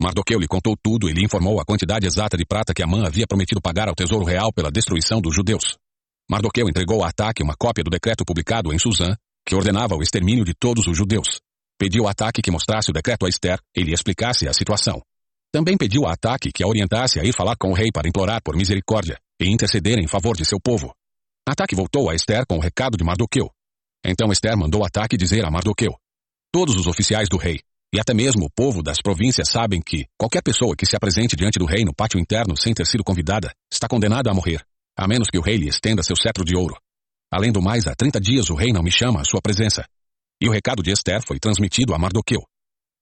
Mardoqueu 0.00 0.38
lhe 0.38 0.46
contou 0.46 0.76
tudo 0.82 1.10
e 1.10 1.12
lhe 1.12 1.24
informou 1.24 1.60
a 1.60 1.64
quantidade 1.64 2.06
exata 2.06 2.36
de 2.36 2.46
prata 2.46 2.72
que 2.72 2.82
Amã 2.82 3.06
havia 3.06 3.26
prometido 3.26 3.60
pagar 3.60 3.88
ao 3.88 3.94
tesouro 3.94 4.24
real 4.24 4.52
pela 4.52 4.70
destruição 4.70 5.20
dos 5.20 5.34
judeus. 5.34 5.76
Mardoqueu 6.30 6.68
entregou 6.68 7.02
a 7.02 7.08
Ataque 7.08 7.42
uma 7.42 7.54
cópia 7.58 7.82
do 7.82 7.90
decreto 7.90 8.24
publicado 8.24 8.72
em 8.72 8.78
Suzã, 8.78 9.14
que 9.44 9.54
ordenava 9.54 9.96
o 9.96 10.02
extermínio 10.02 10.44
de 10.44 10.54
todos 10.54 10.86
os 10.86 10.96
judeus. 10.96 11.40
Pediu 11.78 12.06
a 12.06 12.12
Ataque 12.12 12.40
que 12.40 12.50
mostrasse 12.50 12.90
o 12.90 12.94
decreto 12.94 13.26
a 13.26 13.28
Esther 13.28 13.58
e 13.76 13.82
lhe 13.82 13.92
explicasse 13.92 14.46
a 14.48 14.52
situação. 14.52 15.02
Também 15.52 15.76
pediu 15.76 16.06
a 16.06 16.12
Ataque 16.12 16.52
que 16.52 16.62
a 16.62 16.68
orientasse 16.68 17.18
a 17.18 17.24
ir 17.24 17.34
falar 17.34 17.56
com 17.56 17.70
o 17.70 17.74
rei 17.74 17.90
para 17.92 18.08
implorar 18.08 18.40
por 18.42 18.56
misericórdia 18.56 19.18
e 19.40 19.50
interceder 19.50 19.98
em 19.98 20.06
favor 20.06 20.36
de 20.36 20.44
seu 20.44 20.60
povo. 20.60 20.94
Ataque 21.48 21.74
voltou 21.74 22.08
a 22.08 22.14
Esther 22.14 22.46
com 22.46 22.58
o 22.58 22.60
recado 22.60 22.96
de 22.96 23.04
Mardoqueu. 23.04 23.50
Então 24.04 24.30
Esther 24.30 24.56
mandou 24.56 24.84
Ataque 24.84 25.16
dizer 25.16 25.44
a 25.44 25.50
Mardoqueu: 25.50 25.92
Todos 26.52 26.76
os 26.76 26.86
oficiais 26.86 27.28
do 27.28 27.36
rei, 27.36 27.60
e 27.92 27.98
até 27.98 28.14
mesmo 28.14 28.44
o 28.44 28.50
povo 28.50 28.82
das 28.82 28.98
províncias 29.02 29.48
sabem 29.48 29.82
que 29.82 30.06
qualquer 30.16 30.42
pessoa 30.42 30.76
que 30.76 30.86
se 30.86 30.94
apresente 30.94 31.34
diante 31.34 31.58
do 31.58 31.66
rei 31.66 31.84
no 31.84 31.94
pátio 31.94 32.20
interno 32.20 32.56
sem 32.56 32.72
ter 32.72 32.86
sido 32.86 33.02
convidada 33.02 33.52
está 33.72 33.88
condenada 33.88 34.30
a 34.30 34.34
morrer, 34.34 34.64
a 34.96 35.08
menos 35.08 35.28
que 35.28 35.38
o 35.38 35.42
rei 35.42 35.56
lhe 35.56 35.68
estenda 35.68 36.02
seu 36.02 36.14
cetro 36.14 36.44
de 36.44 36.56
ouro. 36.56 36.76
Além 37.32 37.50
do 37.50 37.60
mais, 37.60 37.86
há 37.86 37.94
trinta 37.94 38.20
dias 38.20 38.48
o 38.48 38.54
rei 38.54 38.72
não 38.72 38.82
me 38.82 38.92
chama 38.92 39.20
à 39.20 39.24
sua 39.24 39.40
presença. 39.42 39.84
E 40.40 40.48
o 40.48 40.52
recado 40.52 40.82
de 40.82 40.90
Esther 40.90 41.20
foi 41.22 41.38
transmitido 41.38 41.94
a 41.94 41.98
Mardoqueu. 41.98 42.42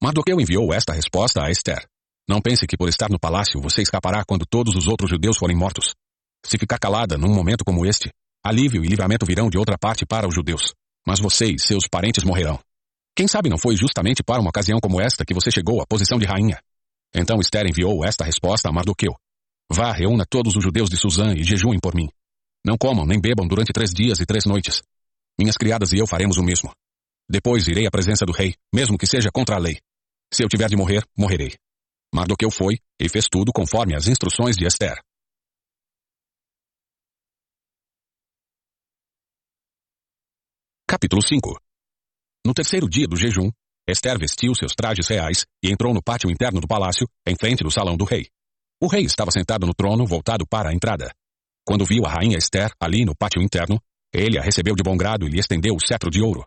Mardoqueu 0.03 0.41
enviou 0.41 0.73
esta 0.73 0.93
resposta 0.93 1.43
a 1.45 1.51
Esther. 1.51 1.87
Não 2.29 2.41
pense 2.41 2.67
que 2.67 2.77
por 2.77 2.89
estar 2.89 3.11
no 3.11 3.19
palácio 3.19 3.61
você 3.61 3.83
escapará 3.83 4.25
quando 4.25 4.47
todos 4.47 4.75
os 4.75 4.87
outros 4.87 5.11
judeus 5.11 5.37
forem 5.37 5.57
mortos. 5.57 5.95
Se 6.45 6.59
ficar 6.59 6.79
calada 6.79 7.17
num 7.19 7.35
momento 7.35 7.65
como 7.65 7.85
este, 7.87 8.11
alívio 8.45 8.85
e 8.85 8.89
livramento 8.89 9.27
virão 9.27 9.49
de 9.49 9.59
outra 9.59 9.77
parte 9.79 10.07
para 10.07 10.27
os 10.27 10.35
judeus. 10.35 10.75
Mas 11.07 11.21
você 11.21 11.47
e 11.47 11.59
seus 11.59 11.87
parentes 11.89 12.25
morrerão. 12.25 12.59
Quem 13.17 13.27
sabe 13.27 13.49
não 13.49 13.59
foi 13.59 13.77
justamente 13.77 14.23
para 14.23 14.41
uma 14.41 14.51
ocasião 14.51 14.79
como 14.81 15.01
esta 15.01 15.25
que 15.25 15.35
você 15.35 15.51
chegou 15.51 15.81
à 15.83 15.87
posição 15.87 16.19
de 16.19 16.27
rainha? 16.27 16.61
Então 17.15 17.41
Esther 17.41 17.67
enviou 17.67 18.05
esta 18.05 18.25
resposta 18.25 18.69
a 18.69 18.73
Mardoqueu. 18.73 19.15
Vá, 19.71 19.93
reúna 19.93 20.25
todos 20.29 20.57
os 20.57 20.63
judeus 20.63 20.89
de 20.89 20.97
Suzã 20.97 21.35
e 21.35 21.43
jejuem 21.43 21.79
por 21.81 21.95
mim. 21.95 22.09
Não 22.65 22.77
comam 22.77 23.07
nem 23.07 23.21
bebam 23.21 23.47
durante 23.47 23.73
três 23.73 23.93
dias 23.93 24.21
e 24.21 24.27
três 24.27 24.45
noites. 24.45 24.83
Minhas 25.39 25.57
criadas 25.57 25.93
e 25.93 25.99
eu 25.99 26.07
faremos 26.07 26.37
o 26.37 26.43
mesmo. 26.43 26.71
Depois 27.29 27.69
irei 27.69 27.87
à 27.87 27.91
presença 27.91 28.25
do 28.25 28.33
rei, 28.33 28.55
mesmo 28.75 28.97
que 28.97 29.07
seja 29.07 29.31
contra 29.33 29.57
a 29.57 29.59
lei. 29.59 29.79
Se 30.33 30.43
eu 30.43 30.49
tiver 30.49 30.69
de 30.69 30.77
morrer, 30.77 31.03
morrerei. 31.17 31.55
Mardoqueu 32.15 32.51
foi 32.51 32.79
e 33.01 33.09
fez 33.09 33.27
tudo 33.31 33.53
conforme 33.53 33.95
as 33.95 34.09
instruções 34.09 34.57
de 34.57 34.67
Esther. 34.67 34.99
Capítulo 40.91 41.21
5 41.21 41.55
No 42.47 42.55
terceiro 42.55 42.89
dia 42.89 43.07
do 43.07 43.15
jejum, 43.15 43.51
Esther 43.87 44.19
vestiu 44.19 44.55
seus 44.55 44.73
trajes 44.73 45.07
reais 45.07 45.45
e 45.63 45.71
entrou 45.71 45.93
no 45.93 46.03
pátio 46.03 46.31
interno 46.31 46.63
do 46.63 46.67
palácio, 46.67 47.07
em 47.27 47.37
frente 47.37 47.63
do 47.63 47.71
salão 47.71 47.95
do 47.95 48.07
rei. 48.07 48.29
O 48.83 48.87
rei 48.87 49.03
estava 49.03 49.31
sentado 49.31 49.67
no 49.67 49.75
trono, 49.75 50.07
voltado 50.07 50.47
para 50.49 50.71
a 50.71 50.73
entrada. 50.73 51.13
Quando 51.63 51.85
viu 51.85 52.07
a 52.07 52.09
rainha 52.09 52.39
Esther 52.39 52.71
ali 52.81 53.05
no 53.05 53.15
pátio 53.15 53.43
interno, 53.43 53.79
ele 54.15 54.39
a 54.39 54.43
recebeu 54.43 54.75
de 54.75 54.83
bom 54.83 54.97
grado 54.97 55.27
e 55.27 55.29
lhe 55.29 55.39
estendeu 55.39 55.75
o 55.75 55.87
cetro 55.87 56.11
de 56.11 56.23
ouro. 56.23 56.43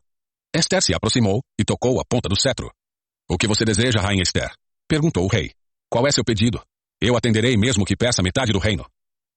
Esther 0.55 0.81
se 0.81 0.95
aproximou 0.95 1.43
e 1.60 1.63
tocou 1.63 2.01
a 2.01 2.03
ponta 2.03 2.27
do 2.27 2.36
cetro. 2.36 2.71
O 3.29 3.38
que 3.38 3.48
você 3.48 3.63
deseja, 3.63 4.01
rainha 4.01 4.24
Esther? 4.24 4.51
Perguntou 4.88 5.25
o 5.25 5.29
rei. 5.29 5.51
Qual 5.88 6.07
é 6.07 6.12
seu 6.12 6.24
pedido? 6.24 6.60
Eu 7.00 7.15
atenderei 7.15 7.55
mesmo 7.57 7.86
que 7.86 7.95
peça 7.95 8.24
metade 8.24 8.51
do 8.51 8.57
reino. 8.57 8.88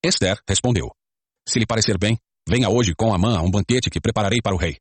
Esther 0.02 0.40
respondeu. 0.48 0.90
Se 1.46 1.58
lhe 1.58 1.66
parecer 1.66 1.98
bem, 1.98 2.16
venha 2.48 2.70
hoje 2.70 2.94
com 2.96 3.12
Amã 3.12 3.36
a 3.36 3.42
um 3.42 3.50
banquete 3.50 3.90
que 3.90 4.00
prepararei 4.00 4.40
para 4.40 4.54
o 4.54 4.58
rei. 4.58 4.78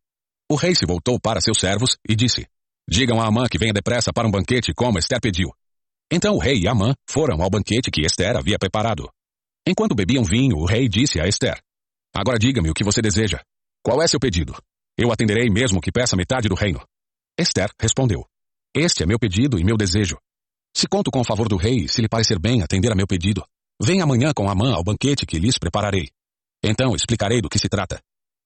O 0.49 0.55
rei 0.55 0.75
se 0.75 0.85
voltou 0.85 1.19
para 1.19 1.41
seus 1.41 1.59
servos 1.59 1.97
e 2.07 2.15
disse, 2.15 2.45
Digam 2.89 3.21
a 3.21 3.27
Amã 3.27 3.45
que 3.49 3.57
venha 3.57 3.73
depressa 3.73 4.11
para 4.11 4.27
um 4.27 4.31
banquete 4.31 4.73
como 4.73 4.99
Esther 4.99 5.19
pediu. 5.21 5.49
Então 6.11 6.35
o 6.35 6.39
rei 6.39 6.59
e 6.59 6.67
Amã 6.67 6.93
foram 7.09 7.41
ao 7.41 7.49
banquete 7.49 7.89
que 7.89 8.01
Esther 8.01 8.35
havia 8.35 8.59
preparado. 8.59 9.09
Enquanto 9.65 9.95
bebiam 9.95 10.23
vinho, 10.23 10.57
o 10.57 10.65
rei 10.65 10.89
disse 10.89 11.19
a 11.19 11.27
Esther, 11.27 11.61
Agora 12.13 12.37
diga-me 12.37 12.69
o 12.69 12.73
que 12.73 12.83
você 12.83 13.01
deseja. 13.01 13.41
Qual 13.81 14.01
é 14.01 14.07
seu 14.07 14.19
pedido? 14.19 14.55
Eu 14.97 15.11
atenderei 15.11 15.49
mesmo 15.49 15.81
que 15.81 15.91
peça 15.91 16.15
metade 16.15 16.47
do 16.47 16.55
reino. 16.55 16.79
Esther 17.39 17.71
respondeu, 17.79 18.25
Este 18.75 19.03
é 19.03 19.05
meu 19.05 19.17
pedido 19.17 19.57
e 19.57 19.63
meu 19.63 19.77
desejo. 19.77 20.17
Se 20.75 20.87
conto 20.87 21.09
com 21.09 21.21
o 21.21 21.25
favor 21.25 21.47
do 21.47 21.55
rei, 21.55 21.87
se 21.87 22.01
lhe 22.01 22.09
parecer 22.09 22.37
bem 22.37 22.61
atender 22.61 22.91
a 22.91 22.95
meu 22.95 23.07
pedido, 23.07 23.43
venha 23.81 24.03
amanhã 24.03 24.31
com 24.35 24.49
Amã 24.49 24.73
ao 24.73 24.83
banquete 24.83 25.25
que 25.25 25.39
lhes 25.39 25.57
prepararei. 25.57 26.09
Então 26.63 26.95
explicarei 26.95 27.41
do 27.41 27.49
que 27.49 27.59
se 27.59 27.69
trata. 27.69 27.99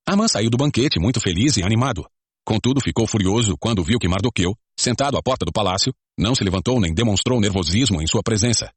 Amã 0.09 0.25
saiu 0.25 0.49
do 0.49 0.55
banquete 0.55 1.01
muito 1.01 1.19
feliz 1.19 1.57
e 1.57 1.63
animado. 1.63 2.07
Contudo, 2.45 2.79
ficou 2.79 3.05
furioso 3.05 3.57
quando 3.59 3.83
viu 3.83 3.99
que 3.99 4.07
Mardoqueu, 4.07 4.55
sentado 4.79 5.17
à 5.17 5.21
porta 5.21 5.43
do 5.43 5.51
palácio, 5.51 5.93
não 6.17 6.33
se 6.33 6.45
levantou 6.45 6.79
nem 6.79 6.93
demonstrou 6.93 7.41
nervosismo 7.41 8.01
em 8.01 8.07
sua 8.07 8.23
presença. 8.23 8.71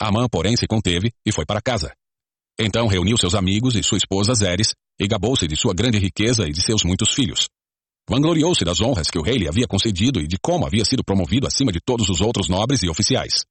Amã, 0.00 0.26
porém, 0.26 0.56
se 0.56 0.66
conteve 0.66 1.12
e 1.26 1.30
foi 1.30 1.44
para 1.44 1.60
casa. 1.60 1.92
Então 2.58 2.86
reuniu 2.86 3.18
seus 3.18 3.34
amigos 3.34 3.76
e 3.76 3.82
sua 3.82 3.98
esposa 3.98 4.32
Zeres 4.32 4.72
e 4.98 5.06
gabou-se 5.06 5.46
de 5.46 5.54
sua 5.54 5.74
grande 5.74 5.98
riqueza 5.98 6.48
e 6.48 6.50
de 6.50 6.62
seus 6.62 6.82
muitos 6.82 7.12
filhos. 7.12 7.46
Vangloriou-se 8.08 8.64
das 8.64 8.80
honras 8.80 9.10
que 9.10 9.18
o 9.18 9.22
rei 9.22 9.36
lhe 9.36 9.48
havia 9.48 9.68
concedido 9.68 10.18
e 10.18 10.26
de 10.26 10.38
como 10.40 10.66
havia 10.66 10.86
sido 10.86 11.04
promovido 11.04 11.46
acima 11.46 11.70
de 11.70 11.80
todos 11.84 12.08
os 12.08 12.22
outros 12.22 12.48
nobres 12.48 12.82
e 12.82 12.88
oficiais. 12.88 13.44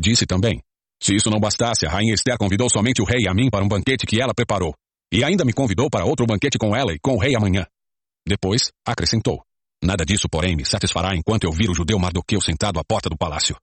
Disse 0.00 0.26
também, 0.26 0.62
se 1.02 1.12
isso 1.16 1.28
não 1.28 1.40
bastasse, 1.40 1.84
a 1.86 1.90
rainha 1.90 2.14
Esther 2.14 2.38
convidou 2.38 2.70
somente 2.70 3.02
o 3.02 3.04
rei 3.04 3.22
e 3.24 3.28
a 3.28 3.34
mim 3.34 3.50
para 3.50 3.64
um 3.64 3.68
banquete 3.68 4.06
que 4.06 4.20
ela 4.20 4.32
preparou, 4.32 4.72
e 5.12 5.24
ainda 5.24 5.44
me 5.44 5.52
convidou 5.52 5.88
para 5.88 6.04
outro 6.04 6.26
banquete 6.26 6.58
com 6.58 6.76
ela 6.76 6.92
e 6.92 6.98
com 6.98 7.14
o 7.14 7.18
rei 7.18 7.34
amanhã. 7.34 7.66
Depois, 8.26 8.70
acrescentou, 8.86 9.42
nada 9.82 10.04
disso, 10.04 10.28
porém, 10.28 10.54
me 10.54 10.64
satisfará 10.64 11.16
enquanto 11.16 11.44
eu 11.44 11.52
vir 11.52 11.70
o 11.70 11.74
judeu 11.74 11.98
Mardoqueu 11.98 12.40
sentado 12.40 12.78
à 12.78 12.84
porta 12.84 13.08
do 13.08 13.16
palácio. 13.16 13.56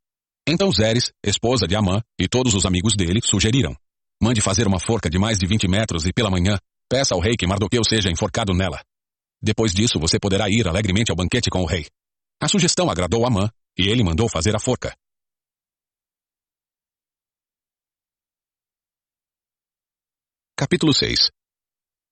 Então 0.47 0.71
Zeres, 0.71 1.11
esposa 1.23 1.67
de 1.67 1.75
Amã, 1.75 2.01
e 2.19 2.27
todos 2.27 2.53
os 2.53 2.65
amigos 2.65 2.95
dele 2.95 3.19
sugeriram, 3.23 3.75
mande 4.21 4.41
fazer 4.41 4.67
uma 4.67 4.79
forca 4.79 5.09
de 5.09 5.19
mais 5.19 5.37
de 5.37 5.47
vinte 5.47 5.67
metros 5.67 6.05
e 6.05 6.13
pela 6.13 6.31
manhã, 6.31 6.57
peça 6.89 7.13
ao 7.13 7.19
rei 7.19 7.35
que 7.35 7.47
Mardoqueu 7.47 7.83
seja 7.83 8.11
enforcado 8.11 8.53
nela. 8.53 8.81
Depois 9.41 9.73
disso, 9.73 9.99
você 9.99 10.19
poderá 10.19 10.49
ir 10.49 10.67
alegremente 10.67 11.11
ao 11.11 11.15
banquete 11.15 11.49
com 11.49 11.61
o 11.61 11.65
rei. 11.65 11.85
A 12.41 12.47
sugestão 12.47 12.89
agradou 12.89 13.25
Amã, 13.25 13.49
e 13.77 13.87
ele 13.87 14.03
mandou 14.03 14.29
fazer 14.29 14.55
a 14.55 14.59
forca. 14.59 14.95
Capítulo 20.57 20.93
6 20.93 21.34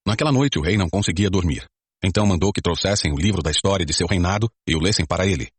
Naquela 0.06 0.32
noite 0.32 0.60
o 0.60 0.62
rei 0.62 0.78
não 0.78 0.90
conseguia 0.90 1.30
dormir. 1.30 1.66
Então 2.04 2.26
mandou 2.26 2.52
que 2.52 2.62
trouxessem 2.62 3.14
o 3.14 3.18
livro 3.18 3.42
da 3.42 3.50
história 3.50 3.86
de 3.86 3.94
seu 3.94 4.06
reinado 4.06 4.50
e 4.68 4.76
o 4.76 4.80
lessem 4.80 5.06
para 5.06 5.26
ele. 5.26 5.50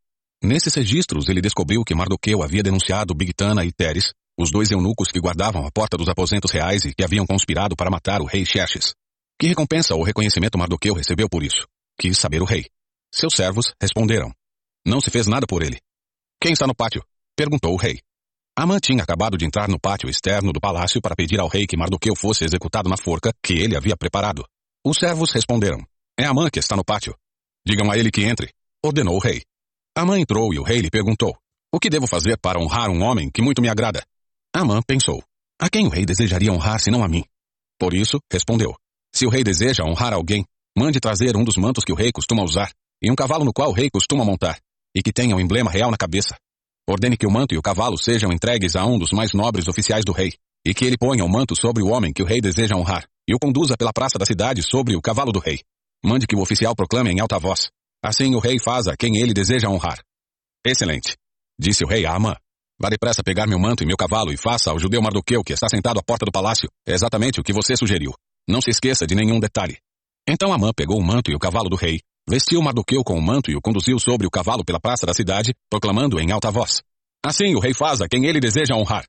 Nesses 0.43 0.75
registros 0.75 1.29
ele 1.29 1.41
descobriu 1.41 1.83
que 1.83 1.95
Mardoqueu 1.95 2.43
havia 2.43 2.63
denunciado 2.63 3.15
Bigtana 3.15 3.65
e 3.65 3.73
Teres, 3.73 4.13
os 4.39 4.51
dois 4.51 4.71
eunucos 4.71 5.11
que 5.11 5.21
guardavam 5.21 5.67
a 5.67 5.71
porta 5.71 5.97
dos 5.97 6.09
aposentos 6.09 6.51
reais 6.51 6.85
e 6.85 6.93
que 6.93 7.03
haviam 7.03 7.25
conspirado 7.27 7.75
para 7.75 7.91
matar 7.91 8.21
o 8.21 8.27
rei 8.27 8.45
Xerxes. 8.45 8.93
Que 9.39 9.47
recompensa 9.47 9.95
ou 9.95 10.03
reconhecimento 10.03 10.59
Mardoqueu 10.59 10.95
recebeu 10.95 11.29
por 11.29 11.43
isso? 11.43 11.67
Quis 11.99 12.19
saber 12.19 12.43
o 12.43 12.45
rei. 12.45 12.67
Seus 13.13 13.35
servos 13.35 13.73
responderam. 13.81 14.31
Não 14.87 15.01
se 15.01 15.11
fez 15.11 15.27
nada 15.27 15.47
por 15.47 15.63
ele. 15.63 15.79
Quem 16.41 16.53
está 16.53 16.67
no 16.67 16.75
pátio? 16.75 17.03
Perguntou 17.35 17.73
o 17.73 17.79
rei. 17.79 18.01
Amã 18.57 18.79
tinha 18.79 19.03
acabado 19.03 19.37
de 19.37 19.45
entrar 19.45 19.69
no 19.69 19.81
pátio 19.81 20.09
externo 20.09 20.53
do 20.53 20.61
palácio 20.61 21.03
para 21.03 21.17
pedir 21.17 21.41
ao 21.41 21.49
rei 21.49 21.67
que 21.67 21.77
Mardoqueu 21.77 22.15
fosse 22.15 22.45
executado 22.45 22.89
na 22.89 22.97
forca 22.97 23.33
que 23.43 23.55
ele 23.55 23.77
havia 23.77 23.97
preparado. 23.97 24.45
Os 24.87 24.97
servos 24.97 25.33
responderam. 25.33 25.85
É 26.17 26.25
Amã 26.25 26.49
que 26.49 26.61
está 26.61 26.77
no 26.77 26.85
pátio. 26.85 27.17
Digam 27.67 27.91
a 27.91 27.99
ele 27.99 28.13
que 28.13 28.23
entre, 28.23 28.53
ordenou 28.81 29.17
o 29.17 29.19
rei. 29.19 29.43
Amã 29.97 30.21
entrou 30.21 30.55
e 30.55 30.61
o 30.61 30.63
rei 30.63 30.81
lhe 30.81 30.89
perguntou. 30.89 31.37
O 31.73 31.81
que 31.81 31.91
devo 31.91 32.07
fazer 32.07 32.39
para 32.39 32.61
honrar 32.61 32.91
um 32.91 33.03
homem 33.03 33.29
que 33.29 33.43
muito 33.43 33.61
me 33.61 33.69
agrada? 33.69 34.05
Amã 34.55 34.81
pensou. 34.87 35.21
A 35.61 35.69
quem 35.69 35.87
o 35.87 35.91
rei 35.91 36.05
desejaria 36.05 36.53
honrar 36.53 36.79
senão 36.79 37.03
a 37.03 37.09
mim? 37.09 37.25
Por 37.77 37.93
isso, 37.93 38.21
respondeu. 38.33 38.73
Se 39.13 39.27
o 39.27 39.31
rei 39.31 39.43
deseja 39.43 39.83
honrar 39.83 40.13
alguém, 40.13 40.45
mande 40.79 41.01
trazer 41.01 41.37
um 41.37 41.43
dos 41.43 41.57
mantos 41.57 41.83
que 41.85 41.93
o 41.93 41.97
rei 41.97 42.13
costuma 42.13 42.45
usar, 42.45 42.71
e 43.03 43.11
um 43.11 43.17
cavalo 43.17 43.45
no 43.45 43.53
qual 43.53 43.71
o 43.71 43.75
rei 43.75 43.91
costuma 43.91 44.25
montar, 44.25 44.61
e 44.95 45.03
que 45.03 45.13
tenha 45.13 45.35
o 45.35 45.39
um 45.39 45.41
emblema 45.41 45.73
real 45.73 45.91
na 45.91 45.97
cabeça. 45.97 46.37
Ordene 46.88 47.17
que 47.17 47.26
o 47.26 47.31
manto 47.31 47.55
e 47.55 47.59
o 47.59 47.62
cavalo 47.62 47.97
sejam 47.97 48.31
entregues 48.31 48.76
a 48.76 48.85
um 48.85 48.99
dos 48.99 49.11
mais 49.11 49.33
nobres 49.33 49.67
oficiais 49.69 50.05
do 50.05 50.12
rei, 50.12 50.33
e 50.67 50.75
que 50.75 50.85
ele 50.85 50.99
ponha 50.99 51.25
o 51.25 51.29
manto 51.29 51.57
sobre 51.57 51.83
o 51.83 51.88
homem 51.88 52.12
que 52.12 52.23
o 52.23 52.26
rei 52.26 52.41
deseja 52.41 52.76
honrar, 52.76 53.07
e 53.26 53.35
o 53.35 53.38
conduza 53.38 53.76
pela 53.76 53.93
praça 53.93 54.19
da 54.19 54.26
cidade 54.26 54.62
sobre 54.62 54.95
o 54.95 55.00
cavalo 55.00 55.33
do 55.33 55.38
rei. 55.38 55.61
Mande 56.05 56.26
que 56.26 56.37
o 56.37 56.41
oficial 56.41 56.75
proclame 56.75 57.11
em 57.11 57.21
alta 57.21 57.38
voz. 57.38 57.71
Assim 58.05 58.35
o 58.35 58.38
rei 58.38 58.59
faz 58.59 58.87
a 58.87 58.95
quem 58.97 59.17
ele 59.17 59.33
deseja 59.33 59.71
honrar. 59.71 59.99
Excelente, 60.64 61.17
disse 61.59 61.83
o 61.85 61.88
rei 61.88 62.05
a 62.05 62.14
Amã. 62.14 62.37
Vá 62.79 62.91
depressa 62.91 63.23
pegar 63.23 63.47
meu 63.47 63.59
manto 63.59 63.83
e 63.83 63.87
meu 63.87 63.97
cavalo 63.97 64.31
e 64.31 64.37
faça 64.37 64.71
ao 64.71 64.79
judeu 64.79 65.00
Mardoqueu 65.00 65.43
que 65.43 65.55
está 65.55 65.69
sentado 65.69 65.99
à 65.99 66.03
porta 66.03 66.26
do 66.26 66.33
palácio 66.33 66.69
exatamente 66.87 67.41
o 67.41 67.43
que 67.43 67.53
você 67.53 67.76
sugeriu. 67.76 68.12
Não 68.47 68.61
se 68.61 68.69
esqueça 68.69 69.07
de 69.07 69.14
nenhum 69.14 69.41
detalhe. 69.41 69.79
Então 70.29 70.53
Amã 70.53 70.71
pegou 70.76 70.99
o 70.99 71.05
manto 71.05 71.31
e 71.31 71.35
o 71.35 71.38
cavalo 71.38 71.71
do 71.71 71.76
rei, 71.76 72.00
vestiu 72.28 72.62
Mardoqueu 72.62 73.02
com 73.04 73.19
o 73.19 73.23
manto 73.23 73.50
e 73.50 73.57
o 73.57 73.61
conduziu 73.61 73.99
sobre 73.99 74.26
o 74.26 74.31
cavalo 74.31 74.64
pela 74.64 74.81
praça 74.81 75.07
da 75.07 75.14
cidade, 75.14 75.54
proclamando 75.71 76.19
em 76.21 76.33
alta 76.33 76.50
voz. 76.50 76.83
Assim 77.25 77.54
o 77.54 77.61
rei 77.61 77.73
faz 77.73 78.00
a 78.00 78.09
quem 78.09 78.26
ele 78.26 78.40
deseja 78.40 78.75
honrar. 78.75 79.07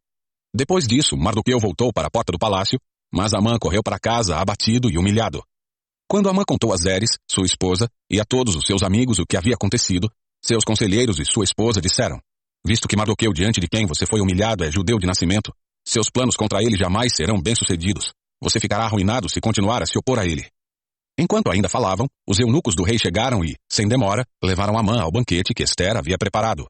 Depois 0.54 0.88
disso, 0.88 1.18
Mardoqueu 1.18 1.60
voltou 1.60 1.92
para 1.92 2.08
a 2.08 2.12
porta 2.12 2.32
do 2.32 2.40
palácio, 2.40 2.80
mas 3.14 3.34
Amã 3.34 3.58
correu 3.60 3.84
para 3.84 4.00
casa 4.00 4.38
abatido 4.38 4.90
e 4.90 4.98
humilhado. 4.98 5.44
Quando 6.08 6.30
Amã 6.30 6.44
contou 6.48 6.72
a 6.72 6.78
Zeres, 6.78 7.18
sua 7.30 7.46
esposa, 7.46 7.90
e 8.10 8.20
a 8.20 8.26
todos 8.26 8.56
os 8.56 8.66
seus 8.66 8.84
amigos 8.84 9.20
o 9.20 9.26
que 9.26 9.36
havia 9.36 9.56
acontecido, 9.56 10.10
seus 10.44 10.64
conselheiros 10.64 11.20
e 11.20 11.26
sua 11.26 11.44
esposa 11.44 11.82
disseram: 11.82 12.20
Visto 12.66 12.88
que 12.88 12.96
Mardoqueu 12.96 13.34
diante 13.34 13.60
de 13.60 13.68
quem 13.68 13.86
você 13.86 14.06
foi 14.06 14.22
humilhado 14.22 14.64
é 14.64 14.72
judeu 14.72 14.98
de 14.98 15.08
nascimento, 15.08 15.52
seus 15.88 16.10
planos 16.10 16.36
contra 16.36 16.64
ele 16.64 16.78
jamais 16.78 17.16
serão 17.16 17.42
bem-sucedidos. 17.42 18.14
Você 18.42 18.60
ficará 18.60 18.86
arruinado 18.86 19.30
se 19.30 19.42
continuar 19.42 19.82
a 19.82 19.86
se 19.86 19.98
opor 19.98 20.20
a 20.20 20.26
ele. 20.26 20.46
Enquanto 21.18 21.50
ainda 21.50 21.70
falavam, 21.70 22.08
os 22.28 22.40
eunucos 22.40 22.76
do 22.76 22.84
rei 22.84 23.00
chegaram 23.00 23.44
e, 23.44 23.56
sem 23.72 23.88
demora, 23.88 24.26
levaram 24.44 24.78
Amã 24.78 25.00
ao 25.02 25.10
banquete 25.10 25.54
que 25.54 25.64
Esther 25.64 25.96
havia 25.96 26.18
preparado. 26.18 26.68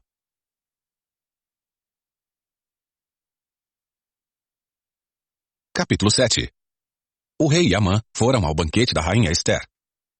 Capítulo 5.74 6.12
7 6.12 6.48
O 7.40 7.48
rei 7.48 7.68
e 7.68 7.74
Amã 7.74 8.00
foram 8.16 8.46
ao 8.46 8.54
banquete 8.54 8.94
da 8.94 9.02
rainha 9.02 9.32
Esther. 9.32 9.66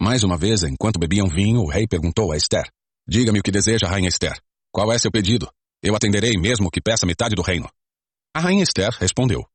Mais 0.02 0.25
uma 0.25 0.37
vez, 0.37 0.64
enquanto 0.64 0.99
bebiam 0.99 1.28
vinho, 1.28 1.61
o 1.61 1.71
rei 1.71 1.87
perguntou 1.87 2.33
a 2.33 2.37
Esther: 2.37 2.68
Diga-me 3.09 3.38
o 3.38 3.42
que 3.42 3.52
deseja, 3.52 3.87
rainha 3.87 4.09
Esther. 4.09 4.38
Qual 4.73 4.92
é 4.92 4.99
seu 4.99 5.11
pedido? 5.11 5.49
Eu 5.80 5.95
atenderei 5.95 6.33
mesmo 6.37 6.68
que 6.68 6.80
peça 6.80 7.06
metade 7.06 7.37
do 7.37 7.42
reino. 7.42 7.71
A 8.35 8.40
rainha 8.40 8.64
Esther 8.64 8.90
respondeu: 8.99 9.47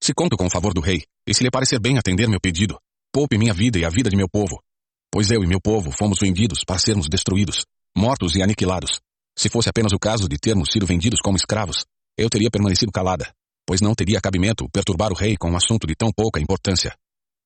Se 0.00 0.12
conto 0.12 0.36
com 0.36 0.46
o 0.46 0.50
favor 0.50 0.74
do 0.74 0.82
rei, 0.82 1.02
e 1.26 1.32
se 1.32 1.42
lhe 1.42 1.50
parecer 1.50 1.80
bem 1.80 1.98
atender 1.98 2.28
meu 2.28 2.40
pedido, 2.40 2.78
poupe 3.12 3.38
minha 3.38 3.54
vida 3.54 3.78
e 3.78 3.84
a 3.84 3.90
vida 3.90 4.10
de 4.10 4.16
meu 4.16 4.28
povo. 4.28 4.62
Pois 5.10 5.30
eu 5.30 5.42
e 5.42 5.46
meu 5.46 5.60
povo 5.60 5.90
fomos 5.90 6.18
vendidos 6.20 6.60
para 6.66 6.78
sermos 6.78 7.08
destruídos, 7.08 7.64
mortos 7.96 8.34
e 8.36 8.42
aniquilados. 8.42 9.00
Se 9.36 9.48
fosse 9.48 9.68
apenas 9.68 9.92
o 9.92 9.98
caso 9.98 10.28
de 10.28 10.36
termos 10.38 10.70
sido 10.72 10.86
vendidos 10.86 11.20
como 11.20 11.36
escravos, 11.36 11.84
eu 12.16 12.28
teria 12.28 12.50
permanecido 12.50 12.92
calada 12.92 13.32
pois 13.68 13.82
não 13.82 13.94
teria 13.94 14.18
cabimento 14.18 14.66
perturbar 14.72 15.12
o 15.12 15.14
rei 15.14 15.36
com 15.36 15.50
um 15.50 15.56
assunto 15.56 15.86
de 15.86 15.94
tão 15.94 16.10
pouca 16.10 16.40
importância. 16.40 16.96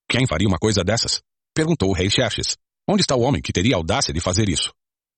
Quem 0.08 0.24
faria 0.24 0.46
uma 0.46 0.56
coisa 0.56 0.84
dessas? 0.84 1.20
Perguntou 1.52 1.90
o 1.90 1.92
rei 1.92 2.08
Xerxes. 2.08 2.56
Onde 2.88 3.00
está 3.00 3.16
o 3.16 3.22
homem 3.22 3.42
que 3.42 3.52
teria 3.52 3.74
audácia 3.74 4.14
de 4.14 4.20
fazer 4.20 4.48
isso? 4.48 4.72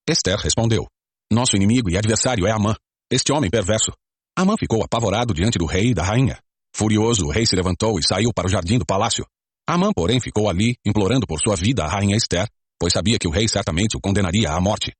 Esther 0.09 0.37
respondeu. 0.37 0.87
Nosso 1.31 1.55
inimigo 1.55 1.91
e 1.91 1.97
adversário 1.97 2.47
é 2.47 2.51
Amã, 2.51 2.75
este 3.11 3.31
homem 3.31 3.51
perverso. 3.51 3.91
Amã 4.35 4.55
ficou 4.57 4.83
apavorado 4.83 5.31
diante 5.31 5.59
do 5.59 5.67
rei 5.67 5.91
e 5.91 5.93
da 5.93 6.01
rainha. 6.01 6.39
Furioso, 6.75 7.27
o 7.27 7.31
rei 7.31 7.45
se 7.45 7.55
levantou 7.55 7.99
e 7.99 8.03
saiu 8.03 8.33
para 8.33 8.47
o 8.47 8.49
jardim 8.49 8.79
do 8.79 8.85
palácio. 8.85 9.27
Amã, 9.67 9.91
porém, 9.93 10.19
ficou 10.19 10.49
ali, 10.49 10.75
implorando 10.85 11.25
por 11.25 11.39
sua 11.39 11.55
vida 11.55 11.83
a 11.83 11.87
rainha 11.87 12.15
Esther, 12.15 12.47
pois 12.79 12.93
sabia 12.93 13.17
que 13.17 13.27
o 13.27 13.31
rei 13.31 13.47
certamente 13.47 13.97
o 13.97 14.01
condenaria 14.01 14.51
à 14.51 14.61
morte. 14.61 14.93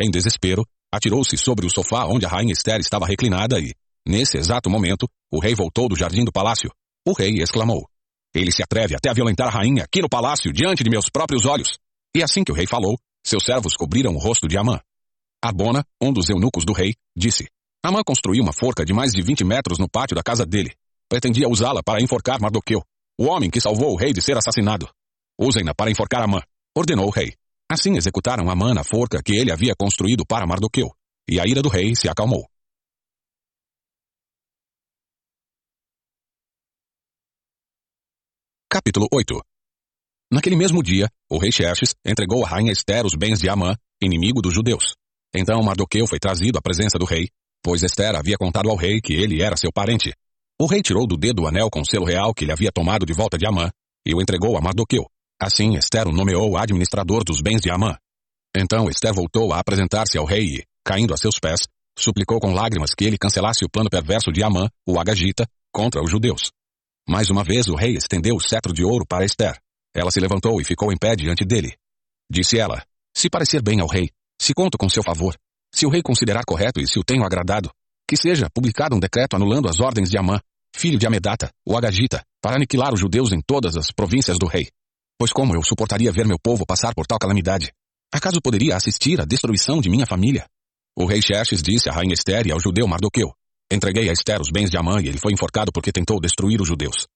Em 0.00 0.10
desespero, 0.10 0.64
atirou-se 0.92 1.36
sobre 1.36 1.66
o 1.66 1.70
sofá 1.70 2.06
onde 2.06 2.24
a 2.24 2.28
rainha 2.28 2.52
Esther 2.52 2.80
estava 2.80 3.06
reclinada 3.06 3.58
e, 3.60 3.72
Nesse 4.06 4.38
exato 4.38 4.70
momento, 4.70 5.08
o 5.32 5.40
rei 5.40 5.52
voltou 5.52 5.88
do 5.88 5.96
jardim 5.96 6.24
do 6.24 6.30
palácio. 6.30 6.70
O 7.04 7.12
rei 7.12 7.42
exclamou: 7.42 7.88
Ele 8.32 8.52
se 8.52 8.62
atreve 8.62 8.94
até 8.94 9.10
a 9.10 9.12
violentar 9.12 9.48
a 9.48 9.50
rainha 9.50 9.82
aqui 9.82 10.00
no 10.00 10.08
palácio, 10.08 10.52
diante 10.52 10.84
de 10.84 10.90
meus 10.90 11.10
próprios 11.10 11.44
olhos. 11.44 11.76
E 12.14 12.22
assim 12.22 12.44
que 12.44 12.52
o 12.52 12.54
rei 12.54 12.68
falou, 12.68 12.96
seus 13.26 13.42
servos 13.42 13.74
cobriram 13.76 14.14
o 14.14 14.18
rosto 14.18 14.46
de 14.46 14.56
Amã. 14.56 14.78
Abona, 15.42 15.84
um 16.00 16.12
dos 16.12 16.30
eunucos 16.30 16.64
do 16.64 16.72
rei, 16.72 16.94
disse: 17.16 17.48
Amã 17.84 18.02
construiu 18.06 18.44
uma 18.44 18.52
forca 18.52 18.84
de 18.84 18.92
mais 18.92 19.10
de 19.10 19.22
20 19.22 19.42
metros 19.42 19.76
no 19.76 19.88
pátio 19.88 20.14
da 20.14 20.22
casa 20.22 20.46
dele. 20.46 20.72
Pretendia 21.08 21.48
usá-la 21.48 21.82
para 21.82 22.00
enforcar 22.00 22.40
Mardoqueu, 22.40 22.84
o 23.18 23.26
homem 23.26 23.50
que 23.50 23.60
salvou 23.60 23.92
o 23.92 23.96
rei 23.96 24.12
de 24.12 24.20
ser 24.20 24.36
assassinado. 24.36 24.88
Usem-na 25.38 25.74
para 25.74 25.90
enforcar 25.90 26.22
Amã, 26.22 26.40
ordenou 26.76 27.06
o 27.06 27.10
rei. 27.10 27.34
Assim 27.70 27.96
executaram 27.96 28.50
Amã 28.50 28.74
na 28.74 28.84
forca 28.84 29.22
que 29.22 29.34
ele 29.34 29.50
havia 29.50 29.74
construído 29.74 30.24
para 30.26 30.46
Mardoqueu. 30.46 30.90
E 31.28 31.40
a 31.40 31.44
ira 31.46 31.62
do 31.62 31.68
rei 31.68 31.96
se 31.96 32.08
acalmou. 32.08 32.46
Capítulo 38.70 39.08
8 39.12 39.40
Naquele 40.30 40.56
mesmo 40.56 40.82
dia, 40.82 41.08
o 41.30 41.38
rei 41.38 41.50
Xerxes 41.50 41.94
entregou 42.04 42.44
à 42.44 42.48
rainha 42.48 42.72
Esther 42.72 43.06
os 43.06 43.14
bens 43.14 43.38
de 43.40 43.48
Amã, 43.48 43.74
inimigo 44.02 44.42
dos 44.42 44.52
judeus. 44.52 44.94
Então 45.34 45.62
Mardoqueu 45.62 46.06
foi 46.06 46.18
trazido 46.18 46.58
à 46.58 46.62
presença 46.62 46.98
do 46.98 47.04
rei, 47.04 47.28
pois 47.62 47.82
Esther 47.82 48.14
havia 48.14 48.36
contado 48.36 48.68
ao 48.68 48.76
rei 48.76 49.00
que 49.00 49.14
ele 49.14 49.42
era 49.42 49.56
seu 49.56 49.72
parente. 49.72 50.12
O 50.58 50.66
rei 50.66 50.80
tirou 50.80 51.06
do 51.06 51.18
dedo 51.18 51.42
o 51.42 51.46
anel 51.46 51.68
com 51.70 51.84
selo 51.84 52.06
real 52.06 52.32
que 52.32 52.44
ele 52.44 52.52
havia 52.52 52.72
tomado 52.72 53.04
de 53.04 53.12
volta 53.12 53.36
de 53.36 53.46
Amã 53.46 53.70
e 54.06 54.14
o 54.14 54.22
entregou 54.22 54.56
a 54.56 54.60
Mardoqueu. 54.60 55.04
Assim 55.38 55.76
Esther 55.76 56.08
o 56.08 56.12
nomeou 56.12 56.56
administrador 56.56 57.22
dos 57.22 57.42
bens 57.42 57.60
de 57.60 57.70
Amã. 57.70 57.94
Então 58.56 58.88
Esther 58.88 59.12
voltou 59.12 59.52
a 59.52 59.60
apresentar-se 59.60 60.16
ao 60.16 60.24
rei 60.24 60.44
e, 60.44 60.64
caindo 60.82 61.12
a 61.12 61.16
seus 61.18 61.38
pés, 61.38 61.60
suplicou 61.98 62.40
com 62.40 62.54
lágrimas 62.54 62.94
que 62.94 63.04
ele 63.04 63.18
cancelasse 63.18 63.66
o 63.66 63.68
plano 63.68 63.90
perverso 63.90 64.32
de 64.32 64.42
Amã, 64.42 64.66
o 64.86 64.98
Agagita, 64.98 65.46
contra 65.70 66.02
os 66.02 66.10
judeus. 66.10 66.50
Mais 67.06 67.28
uma 67.28 67.44
vez 67.44 67.68
o 67.68 67.74
rei 67.74 67.94
estendeu 67.94 68.34
o 68.34 68.40
cetro 68.40 68.72
de 68.72 68.82
ouro 68.82 69.04
para 69.06 69.26
Esther. 69.26 69.60
Ela 69.94 70.10
se 70.10 70.20
levantou 70.20 70.58
e 70.58 70.64
ficou 70.64 70.90
em 70.90 70.96
pé 70.96 71.14
diante 71.14 71.44
dele. 71.44 71.76
Disse 72.30 72.58
ela: 72.58 72.82
Se 73.14 73.28
parecer 73.28 73.60
bem 73.60 73.80
ao 73.80 73.86
rei, 73.86 74.10
se 74.40 74.54
conto 74.54 74.78
com 74.78 74.88
seu 74.88 75.02
favor, 75.02 75.36
se 75.74 75.84
o 75.84 75.90
rei 75.90 76.02
considerar 76.02 76.44
correto 76.46 76.80
e 76.80 76.88
se 76.88 76.98
o 76.98 77.04
tenho 77.04 77.24
agradado, 77.24 77.70
que 78.08 78.16
seja 78.16 78.48
publicado 78.52 78.94
um 78.94 79.00
decreto 79.00 79.34
anulando 79.34 79.68
as 79.68 79.80
ordens 79.80 80.08
de 80.08 80.18
Amã, 80.18 80.40
filho 80.74 80.98
de 80.98 81.06
Amedata, 81.06 81.50
o 81.66 81.76
Agagita, 81.76 82.22
para 82.40 82.56
aniquilar 82.56 82.94
os 82.94 83.00
judeus 83.00 83.32
em 83.32 83.40
todas 83.40 83.76
as 83.76 83.90
províncias 83.90 84.38
do 84.38 84.46
rei. 84.46 84.68
Pois 85.18 85.32
como 85.32 85.54
eu 85.54 85.62
suportaria 85.62 86.12
ver 86.12 86.26
meu 86.26 86.38
povo 86.38 86.66
passar 86.66 86.94
por 86.94 87.06
tal 87.06 87.18
calamidade? 87.18 87.72
Acaso 88.12 88.40
poderia 88.40 88.76
assistir 88.76 89.20
à 89.20 89.24
destruição 89.24 89.80
de 89.80 89.90
minha 89.90 90.06
família? 90.06 90.46
O 90.96 91.06
rei 91.06 91.20
Xerxes 91.20 91.62
disse 91.62 91.88
à 91.88 91.92
rainha 91.92 92.14
Esther 92.14 92.46
e 92.46 92.52
ao 92.52 92.60
judeu 92.60 92.86
Mardoqueu: 92.86 93.32
Entreguei 93.70 94.08
a 94.08 94.12
Esther 94.12 94.40
os 94.40 94.50
bens 94.50 94.70
de 94.70 94.76
Amã 94.76 95.00
e 95.00 95.08
ele 95.08 95.18
foi 95.18 95.32
enforcado 95.32 95.72
porque 95.72 95.90
tentou 95.90 96.20
destruir 96.20 96.60
os 96.60 96.68
judeus. 96.68 97.06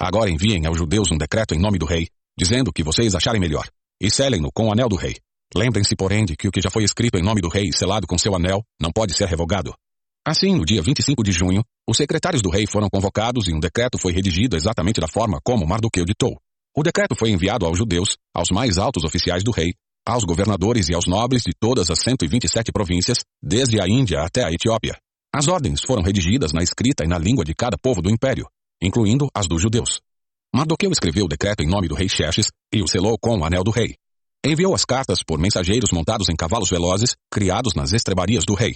Agora 0.00 0.30
enviem 0.30 0.64
aos 0.66 0.78
judeus 0.78 1.10
um 1.12 1.18
decreto 1.18 1.54
em 1.54 1.60
nome 1.60 1.78
do 1.78 1.84
rei, 1.84 2.08
dizendo 2.38 2.68
o 2.68 2.72
que 2.72 2.82
vocês 2.82 3.14
acharem 3.14 3.40
melhor, 3.40 3.68
e 4.00 4.10
selem-no 4.10 4.50
com 4.52 4.68
o 4.68 4.72
anel 4.72 4.88
do 4.88 4.96
rei. 4.96 5.16
Lembrem-se, 5.54 5.96
porém, 5.96 6.24
de 6.24 6.36
que 6.36 6.46
o 6.46 6.50
que 6.50 6.60
já 6.60 6.70
foi 6.70 6.84
escrito 6.84 7.18
em 7.18 7.22
nome 7.22 7.40
do 7.40 7.48
rei 7.48 7.64
e 7.68 7.76
selado 7.76 8.06
com 8.06 8.16
seu 8.16 8.34
anel 8.34 8.62
não 8.80 8.92
pode 8.92 9.14
ser 9.14 9.26
revogado. 9.26 9.74
Assim, 10.28 10.54
no 10.54 10.62
dia 10.62 10.82
25 10.82 11.24
de 11.24 11.32
junho, 11.32 11.64
os 11.88 11.96
secretários 11.96 12.42
do 12.42 12.50
rei 12.50 12.66
foram 12.66 12.90
convocados 12.90 13.48
e 13.48 13.54
um 13.54 13.58
decreto 13.58 13.96
foi 13.96 14.12
redigido 14.12 14.56
exatamente 14.56 15.00
da 15.00 15.08
forma 15.08 15.40
como 15.42 15.66
Mardoqueu 15.66 16.04
ditou. 16.04 16.38
O 16.76 16.82
decreto 16.82 17.16
foi 17.16 17.30
enviado 17.30 17.64
aos 17.64 17.78
judeus, 17.78 18.18
aos 18.34 18.50
mais 18.50 18.76
altos 18.76 19.04
oficiais 19.04 19.42
do 19.42 19.50
rei, 19.50 19.72
aos 20.06 20.24
governadores 20.24 20.90
e 20.90 20.94
aos 20.94 21.06
nobres 21.06 21.44
de 21.44 21.52
todas 21.58 21.90
as 21.90 22.00
127 22.00 22.70
províncias, 22.70 23.24
desde 23.42 23.80
a 23.80 23.88
Índia 23.88 24.20
até 24.20 24.44
a 24.44 24.52
Etiópia. 24.52 24.98
As 25.34 25.48
ordens 25.48 25.80
foram 25.80 26.02
redigidas 26.02 26.52
na 26.52 26.62
escrita 26.62 27.04
e 27.04 27.08
na 27.08 27.16
língua 27.16 27.42
de 27.42 27.54
cada 27.54 27.78
povo 27.78 28.02
do 28.02 28.10
império, 28.10 28.46
incluindo 28.82 29.28
as 29.34 29.46
dos 29.46 29.62
judeus. 29.62 29.98
Mardoqueu 30.54 30.92
escreveu 30.92 31.24
o 31.24 31.28
decreto 31.28 31.62
em 31.62 31.66
nome 31.66 31.88
do 31.88 31.94
rei 31.94 32.06
Xerxes 32.06 32.50
e 32.70 32.82
o 32.82 32.86
selou 32.86 33.16
com 33.18 33.38
o 33.38 33.46
anel 33.46 33.64
do 33.64 33.70
rei. 33.70 33.94
Enviou 34.44 34.74
as 34.74 34.84
cartas 34.84 35.20
por 35.26 35.38
mensageiros 35.38 35.90
montados 35.90 36.28
em 36.28 36.36
cavalos 36.36 36.68
velozes, 36.68 37.16
criados 37.32 37.72
nas 37.74 37.94
estrebarias 37.94 38.44
do 38.44 38.52
rei. 38.52 38.74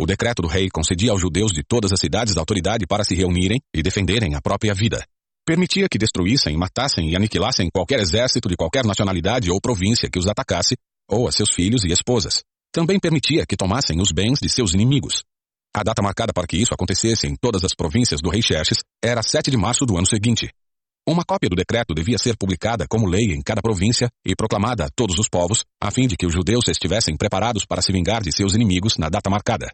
O 0.00 0.06
decreto 0.06 0.42
do 0.42 0.48
rei 0.48 0.68
concedia 0.68 1.12
aos 1.12 1.20
judeus 1.20 1.52
de 1.52 1.62
todas 1.62 1.92
as 1.92 2.00
cidades 2.00 2.36
autoridade 2.36 2.86
para 2.86 3.04
se 3.04 3.14
reunirem 3.14 3.60
e 3.74 3.82
defenderem 3.82 4.34
a 4.34 4.40
própria 4.40 4.74
vida. 4.74 5.04
Permitia 5.44 5.88
que 5.88 5.98
destruíssem, 5.98 6.56
matassem 6.56 7.10
e 7.10 7.16
aniquilassem 7.16 7.68
qualquer 7.72 8.00
exército 8.00 8.48
de 8.48 8.56
qualquer 8.56 8.84
nacionalidade 8.84 9.50
ou 9.50 9.60
província 9.60 10.08
que 10.10 10.18
os 10.18 10.26
atacasse, 10.26 10.76
ou 11.08 11.28
a 11.28 11.32
seus 11.32 11.50
filhos 11.50 11.84
e 11.84 11.92
esposas. 11.92 12.42
Também 12.72 12.98
permitia 12.98 13.44
que 13.44 13.56
tomassem 13.56 14.00
os 14.00 14.12
bens 14.12 14.38
de 14.40 14.48
seus 14.48 14.72
inimigos. 14.72 15.22
A 15.74 15.82
data 15.82 16.02
marcada 16.02 16.32
para 16.32 16.46
que 16.46 16.56
isso 16.56 16.72
acontecesse 16.72 17.26
em 17.26 17.34
todas 17.34 17.64
as 17.64 17.74
províncias 17.74 18.20
do 18.20 18.30
rei 18.30 18.42
Xerxes 18.42 18.78
era 19.02 19.22
7 19.22 19.50
de 19.50 19.56
março 19.56 19.84
do 19.84 19.96
ano 19.96 20.06
seguinte. 20.06 20.50
Uma 21.06 21.24
cópia 21.24 21.50
do 21.50 21.56
decreto 21.56 21.94
devia 21.94 22.18
ser 22.18 22.36
publicada 22.36 22.86
como 22.88 23.08
lei 23.08 23.32
em 23.32 23.42
cada 23.42 23.60
província 23.60 24.08
e 24.24 24.36
proclamada 24.36 24.84
a 24.84 24.90
todos 24.94 25.18
os 25.18 25.28
povos, 25.28 25.64
a 25.80 25.90
fim 25.90 26.06
de 26.06 26.16
que 26.16 26.26
os 26.26 26.32
judeus 26.32 26.68
estivessem 26.68 27.16
preparados 27.16 27.66
para 27.66 27.82
se 27.82 27.90
vingar 27.90 28.22
de 28.22 28.30
seus 28.30 28.54
inimigos 28.54 28.96
na 28.96 29.08
data 29.08 29.28
marcada. 29.28 29.68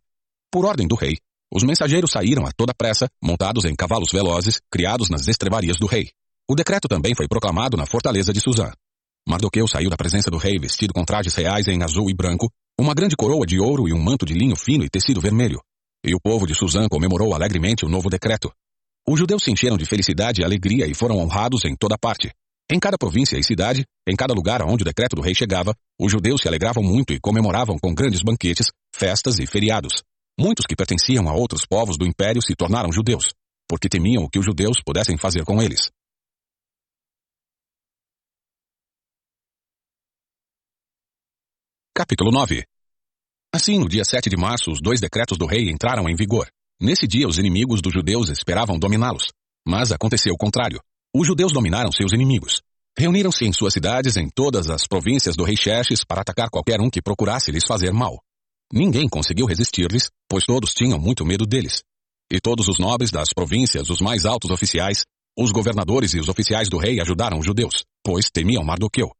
Por 0.50 0.64
ordem 0.64 0.88
do 0.88 0.94
rei, 0.94 1.18
os 1.52 1.62
mensageiros 1.62 2.10
saíram 2.10 2.46
a 2.46 2.52
toda 2.56 2.72
pressa, 2.72 3.06
montados 3.22 3.66
em 3.66 3.74
cavalos 3.74 4.10
velozes, 4.10 4.60
criados 4.70 5.10
nas 5.10 5.28
estrebarias 5.28 5.76
do 5.78 5.86
rei. 5.86 6.10
O 6.50 6.54
decreto 6.54 6.88
também 6.88 7.14
foi 7.14 7.28
proclamado 7.28 7.76
na 7.76 7.84
fortaleza 7.84 8.32
de 8.32 8.40
Suzã. 8.40 8.72
Mardoqueu 9.28 9.68
saiu 9.68 9.90
da 9.90 9.96
presença 9.96 10.30
do 10.30 10.38
rei 10.38 10.58
vestido 10.58 10.94
com 10.94 11.04
trajes 11.04 11.34
reais 11.34 11.68
em 11.68 11.82
azul 11.82 12.08
e 12.08 12.14
branco, 12.14 12.50
uma 12.80 12.94
grande 12.94 13.14
coroa 13.14 13.44
de 13.44 13.60
ouro 13.60 13.86
e 13.86 13.92
um 13.92 14.02
manto 14.02 14.24
de 14.24 14.32
linho 14.32 14.56
fino 14.56 14.84
e 14.84 14.88
tecido 14.88 15.20
vermelho. 15.20 15.60
E 16.02 16.14
o 16.14 16.20
povo 16.20 16.46
de 16.46 16.54
Suzã 16.54 16.88
comemorou 16.88 17.34
alegremente 17.34 17.84
o 17.84 17.88
novo 17.88 18.08
decreto. 18.08 18.50
Os 19.06 19.18
judeus 19.18 19.44
se 19.44 19.50
encheram 19.50 19.76
de 19.76 19.84
felicidade 19.84 20.40
e 20.40 20.44
alegria 20.44 20.86
e 20.86 20.94
foram 20.94 21.18
honrados 21.18 21.66
em 21.66 21.76
toda 21.76 21.98
parte. 21.98 22.32
Em 22.70 22.78
cada 22.78 22.96
província 22.96 23.38
e 23.38 23.44
cidade, 23.44 23.84
em 24.06 24.16
cada 24.16 24.32
lugar 24.32 24.62
onde 24.62 24.82
o 24.82 24.84
decreto 24.84 25.16
do 25.16 25.22
rei 25.22 25.34
chegava, 25.34 25.74
os 26.00 26.10
judeus 26.10 26.40
se 26.40 26.48
alegravam 26.48 26.82
muito 26.82 27.12
e 27.12 27.20
comemoravam 27.20 27.76
com 27.78 27.94
grandes 27.94 28.22
banquetes, 28.22 28.70
festas 28.94 29.38
e 29.38 29.46
feriados. 29.46 30.02
Muitos 30.40 30.66
que 30.66 30.76
pertenciam 30.76 31.28
a 31.28 31.34
outros 31.34 31.66
povos 31.66 31.98
do 31.98 32.06
império 32.06 32.40
se 32.40 32.54
tornaram 32.54 32.92
judeus, 32.92 33.24
porque 33.68 33.88
temiam 33.88 34.22
o 34.22 34.30
que 34.30 34.38
os 34.38 34.44
judeus 34.44 34.76
pudessem 34.86 35.18
fazer 35.18 35.44
com 35.44 35.60
eles. 35.60 35.90
Capítulo 41.92 42.30
9 42.30 42.64
Assim, 43.52 43.80
no 43.80 43.88
dia 43.88 44.04
7 44.04 44.30
de 44.30 44.36
março, 44.36 44.70
os 44.70 44.78
dois 44.80 45.00
decretos 45.00 45.36
do 45.36 45.44
rei 45.44 45.68
entraram 45.68 46.08
em 46.08 46.14
vigor. 46.14 46.48
Nesse 46.80 47.08
dia, 47.08 47.26
os 47.26 47.38
inimigos 47.38 47.82
dos 47.82 47.92
judeus 47.92 48.28
esperavam 48.28 48.78
dominá-los. 48.78 49.32
Mas 49.66 49.90
aconteceu 49.90 50.34
o 50.34 50.38
contrário. 50.38 50.80
Os 51.12 51.26
judeus 51.26 51.50
dominaram 51.50 51.90
seus 51.90 52.12
inimigos. 52.12 52.62
Reuniram-se 52.96 53.44
em 53.44 53.52
suas 53.52 53.72
cidades 53.72 54.16
em 54.16 54.28
todas 54.28 54.70
as 54.70 54.86
províncias 54.86 55.34
do 55.34 55.42
rei 55.42 55.56
Xerxes 55.56 56.04
para 56.04 56.20
atacar 56.20 56.48
qualquer 56.48 56.80
um 56.80 56.88
que 56.88 57.02
procurasse 57.02 57.50
lhes 57.50 57.64
fazer 57.66 57.92
mal. 57.92 58.20
Ninguém 58.72 59.08
conseguiu 59.08 59.46
resistir-lhes, 59.46 60.10
pois 60.28 60.44
todos 60.44 60.74
tinham 60.74 60.98
muito 60.98 61.24
medo 61.24 61.46
deles. 61.46 61.82
E 62.30 62.38
todos 62.38 62.68
os 62.68 62.78
nobres 62.78 63.10
das 63.10 63.32
províncias, 63.32 63.88
os 63.88 64.00
mais 64.00 64.26
altos 64.26 64.50
oficiais, 64.50 65.04
os 65.38 65.50
governadores 65.50 66.12
e 66.12 66.20
os 66.20 66.28
oficiais 66.28 66.68
do 66.68 66.76
rei 66.76 67.00
ajudaram 67.00 67.38
os 67.38 67.46
judeus, 67.46 67.84
pois 68.04 68.28
temiam 68.30 68.62
Mardoqueu. 68.62 69.10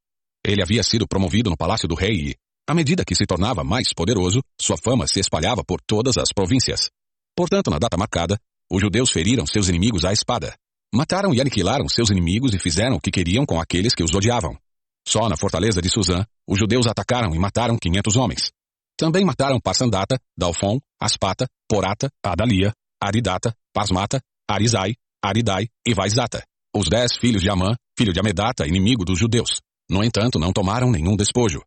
Ele 0.45 0.63
havia 0.63 0.83
sido 0.83 1.09
promovido 1.09 1.49
no 1.49 1.57
palácio 1.57 1.89
do 1.89 1.95
rei 1.95 2.31
e, 2.31 2.35
à 2.69 2.75
medida 2.75 3.05
que 3.05 3.15
se 3.15 3.25
tornava 3.25 3.65
mais 3.65 3.95
poderoso, 3.95 4.43
sua 4.61 4.77
fama 4.77 5.07
se 5.07 5.21
espalhava 5.21 5.65
por 5.65 5.81
todas 5.81 6.19
as 6.19 6.29
províncias. 6.35 6.91
Portanto, 7.35 7.71
na 7.71 7.79
data 7.79 7.97
marcada, 7.97 8.39
os 8.71 8.83
judeus 8.83 9.11
feriram 9.11 9.47
seus 9.47 9.71
inimigos 9.71 10.05
à 10.05 10.13
espada. 10.13 10.55
Mataram 10.95 11.33
e 11.33 11.41
aniquilaram 11.41 11.89
seus 11.89 12.11
inimigos 12.11 12.53
e 12.53 12.59
fizeram 12.59 12.97
o 12.97 13.01
que 13.01 13.11
queriam 13.11 13.47
com 13.47 13.59
aqueles 13.59 13.95
que 13.95 14.03
os 14.03 14.15
odiavam. 14.15 14.59
Só 15.07 15.27
na 15.29 15.37
fortaleza 15.39 15.81
de 15.81 15.89
Suzã, 15.89 16.27
os 16.47 16.59
judeus 16.59 16.87
atacaram 16.87 17.35
e 17.35 17.39
mataram 17.39 17.79
quinhentos 17.79 18.17
homens. 18.17 18.51
Também 18.99 19.25
mataram 19.25 19.61
Parsandata, 19.61 20.19
Dalfon, 20.37 20.81
Aspata, 21.01 21.47
Porata, 21.69 22.11
Adalia, 22.21 22.73
Aridata, 23.01 23.55
Pasmata, 23.73 24.21
Arizai, 24.51 24.97
Aridai 25.23 25.69
e 25.87 25.95
Vaizata, 25.95 26.43
os 26.75 26.89
dez 26.89 27.17
filhos 27.17 27.41
de 27.41 27.49
Amã, 27.49 27.77
filho 27.97 28.13
de 28.13 28.19
Amedata, 28.19 28.67
inimigo 28.67 29.05
dos 29.05 29.17
judeus. 29.17 29.61
No 29.89 30.03
entanto, 30.03 30.37
não 30.37 30.53
tomaram 30.53 30.91
nenhum 30.91 31.15
despojo. 31.17 31.63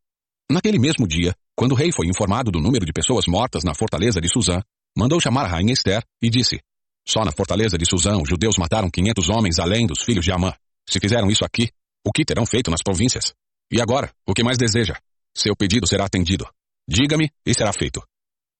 Naquele 0.51 0.77
mesmo 0.77 1.07
dia, 1.07 1.33
quando 1.55 1.71
o 1.71 1.75
rei 1.75 1.93
foi 1.93 2.05
informado 2.05 2.51
do 2.51 2.59
número 2.59 2.85
de 2.85 2.91
pessoas 2.91 3.25
mortas 3.27 3.63
na 3.63 3.73
fortaleza 3.73 4.19
de 4.19 4.27
Suzã, 4.27 4.61
mandou 4.97 5.21
chamar 5.21 5.45
a 5.45 5.47
rainha 5.47 5.71
Esther 5.71 6.03
e 6.21 6.29
disse: 6.29 6.59
Só 7.07 7.23
na 7.23 7.31
fortaleza 7.31 7.77
de 7.77 7.85
Suzã 7.89 8.17
os 8.17 8.27
judeus 8.27 8.57
mataram 8.57 8.89
quinhentos 8.89 9.29
homens 9.29 9.57
além 9.57 9.87
dos 9.87 10.01
filhos 10.01 10.25
de 10.25 10.33
Amã. 10.33 10.53
Se 10.89 10.99
fizeram 10.99 11.31
isso 11.31 11.45
aqui, 11.45 11.69
o 12.05 12.11
que 12.11 12.25
terão 12.25 12.45
feito 12.45 12.69
nas 12.69 12.83
províncias? 12.83 13.33
E 13.71 13.79
agora, 13.79 14.11
o 14.27 14.33
que 14.33 14.43
mais 14.43 14.57
deseja? 14.57 14.95
Seu 15.33 15.55
pedido 15.55 15.87
será 15.87 16.05
atendido. 16.05 16.45
Diga-me, 16.87 17.29
e 17.45 17.53
será 17.53 17.71
feito. 17.73 18.01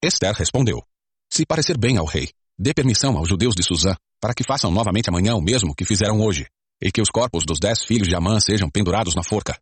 Esther 0.03 0.33
respondeu: 0.33 0.81
Se 1.31 1.45
parecer 1.45 1.77
bem 1.77 1.97
ao 1.97 2.05
rei, 2.05 2.29
dê 2.57 2.73
permissão 2.73 3.17
aos 3.17 3.29
judeus 3.29 3.55
de 3.55 3.63
Suzã 3.63 3.95
para 4.21 4.35
que 4.35 4.43
façam 4.43 4.69
novamente 4.69 5.09
amanhã 5.09 5.35
o 5.35 5.41
mesmo 5.41 5.73
que 5.73 5.83
fizeram 5.83 6.21
hoje, 6.21 6.45
e 6.81 6.91
que 6.91 7.01
os 7.01 7.09
corpos 7.09 7.43
dos 7.43 7.59
dez 7.59 7.83
filhos 7.83 8.07
de 8.07 8.15
Amã 8.15 8.39
sejam 8.39 8.69
pendurados 8.69 9.15
na 9.15 9.23
forca. 9.23 9.59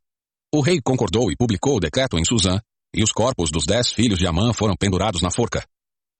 O 0.53 0.59
rei 0.59 0.81
concordou 0.83 1.31
e 1.31 1.35
publicou 1.37 1.77
o 1.77 1.79
decreto 1.79 2.19
em 2.19 2.25
Suzã, 2.25 2.59
e 2.93 3.01
os 3.01 3.11
corpos 3.13 3.49
dos 3.49 3.65
dez 3.65 3.91
filhos 3.91 4.19
de 4.19 4.27
Amã 4.27 4.51
foram 4.51 4.75
pendurados 4.75 5.21
na 5.21 5.31
forca. 5.31 5.65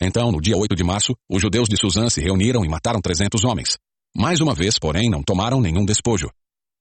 Então, 0.02 0.32
no 0.32 0.40
dia 0.40 0.56
8 0.56 0.74
de 0.74 0.84
março, 0.84 1.14
os 1.30 1.42
judeus 1.42 1.68
de 1.68 1.76
Suzã 1.76 2.10
se 2.10 2.22
reuniram 2.22 2.64
e 2.64 2.70
mataram 2.70 3.02
trezentos 3.02 3.44
homens. 3.44 3.78
Mais 4.16 4.40
uma 4.40 4.56
vez, 4.56 4.80
porém, 4.80 5.10
não 5.10 5.22
tomaram 5.22 5.60
nenhum 5.60 5.84
despojo. 5.84 6.30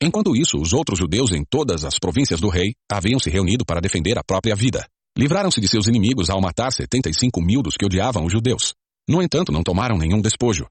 Enquanto 0.00 0.36
isso, 0.36 0.56
os 0.58 0.72
outros 0.72 1.00
judeus 1.00 1.32
em 1.32 1.44
todas 1.44 1.84
as 1.84 1.98
províncias 1.98 2.40
do 2.40 2.48
rei 2.48 2.74
haviam 2.90 3.18
se 3.18 3.28
reunido 3.28 3.64
para 3.64 3.80
defender 3.80 4.16
a 4.16 4.22
própria 4.22 4.54
vida. 4.54 4.86
Livraram-se 5.18 5.61
de 5.61 5.66
seus 5.66 5.88
inimigos 5.88 6.31
ao 6.31 6.40
matar 6.40 6.70
setenta 6.70 7.11
e 7.11 7.12
cinco 7.12 7.42
mil 7.42 7.61
dos 7.61 7.76
que 7.76 7.85
odiavam 7.85 8.24
os 8.24 8.33
judeus. 8.33 8.72
No 9.09 9.20
entanto, 9.20 9.50
não 9.50 9.64
tomaram 9.64 9.98
nenhum 9.98 10.20
despojo. 10.20 10.68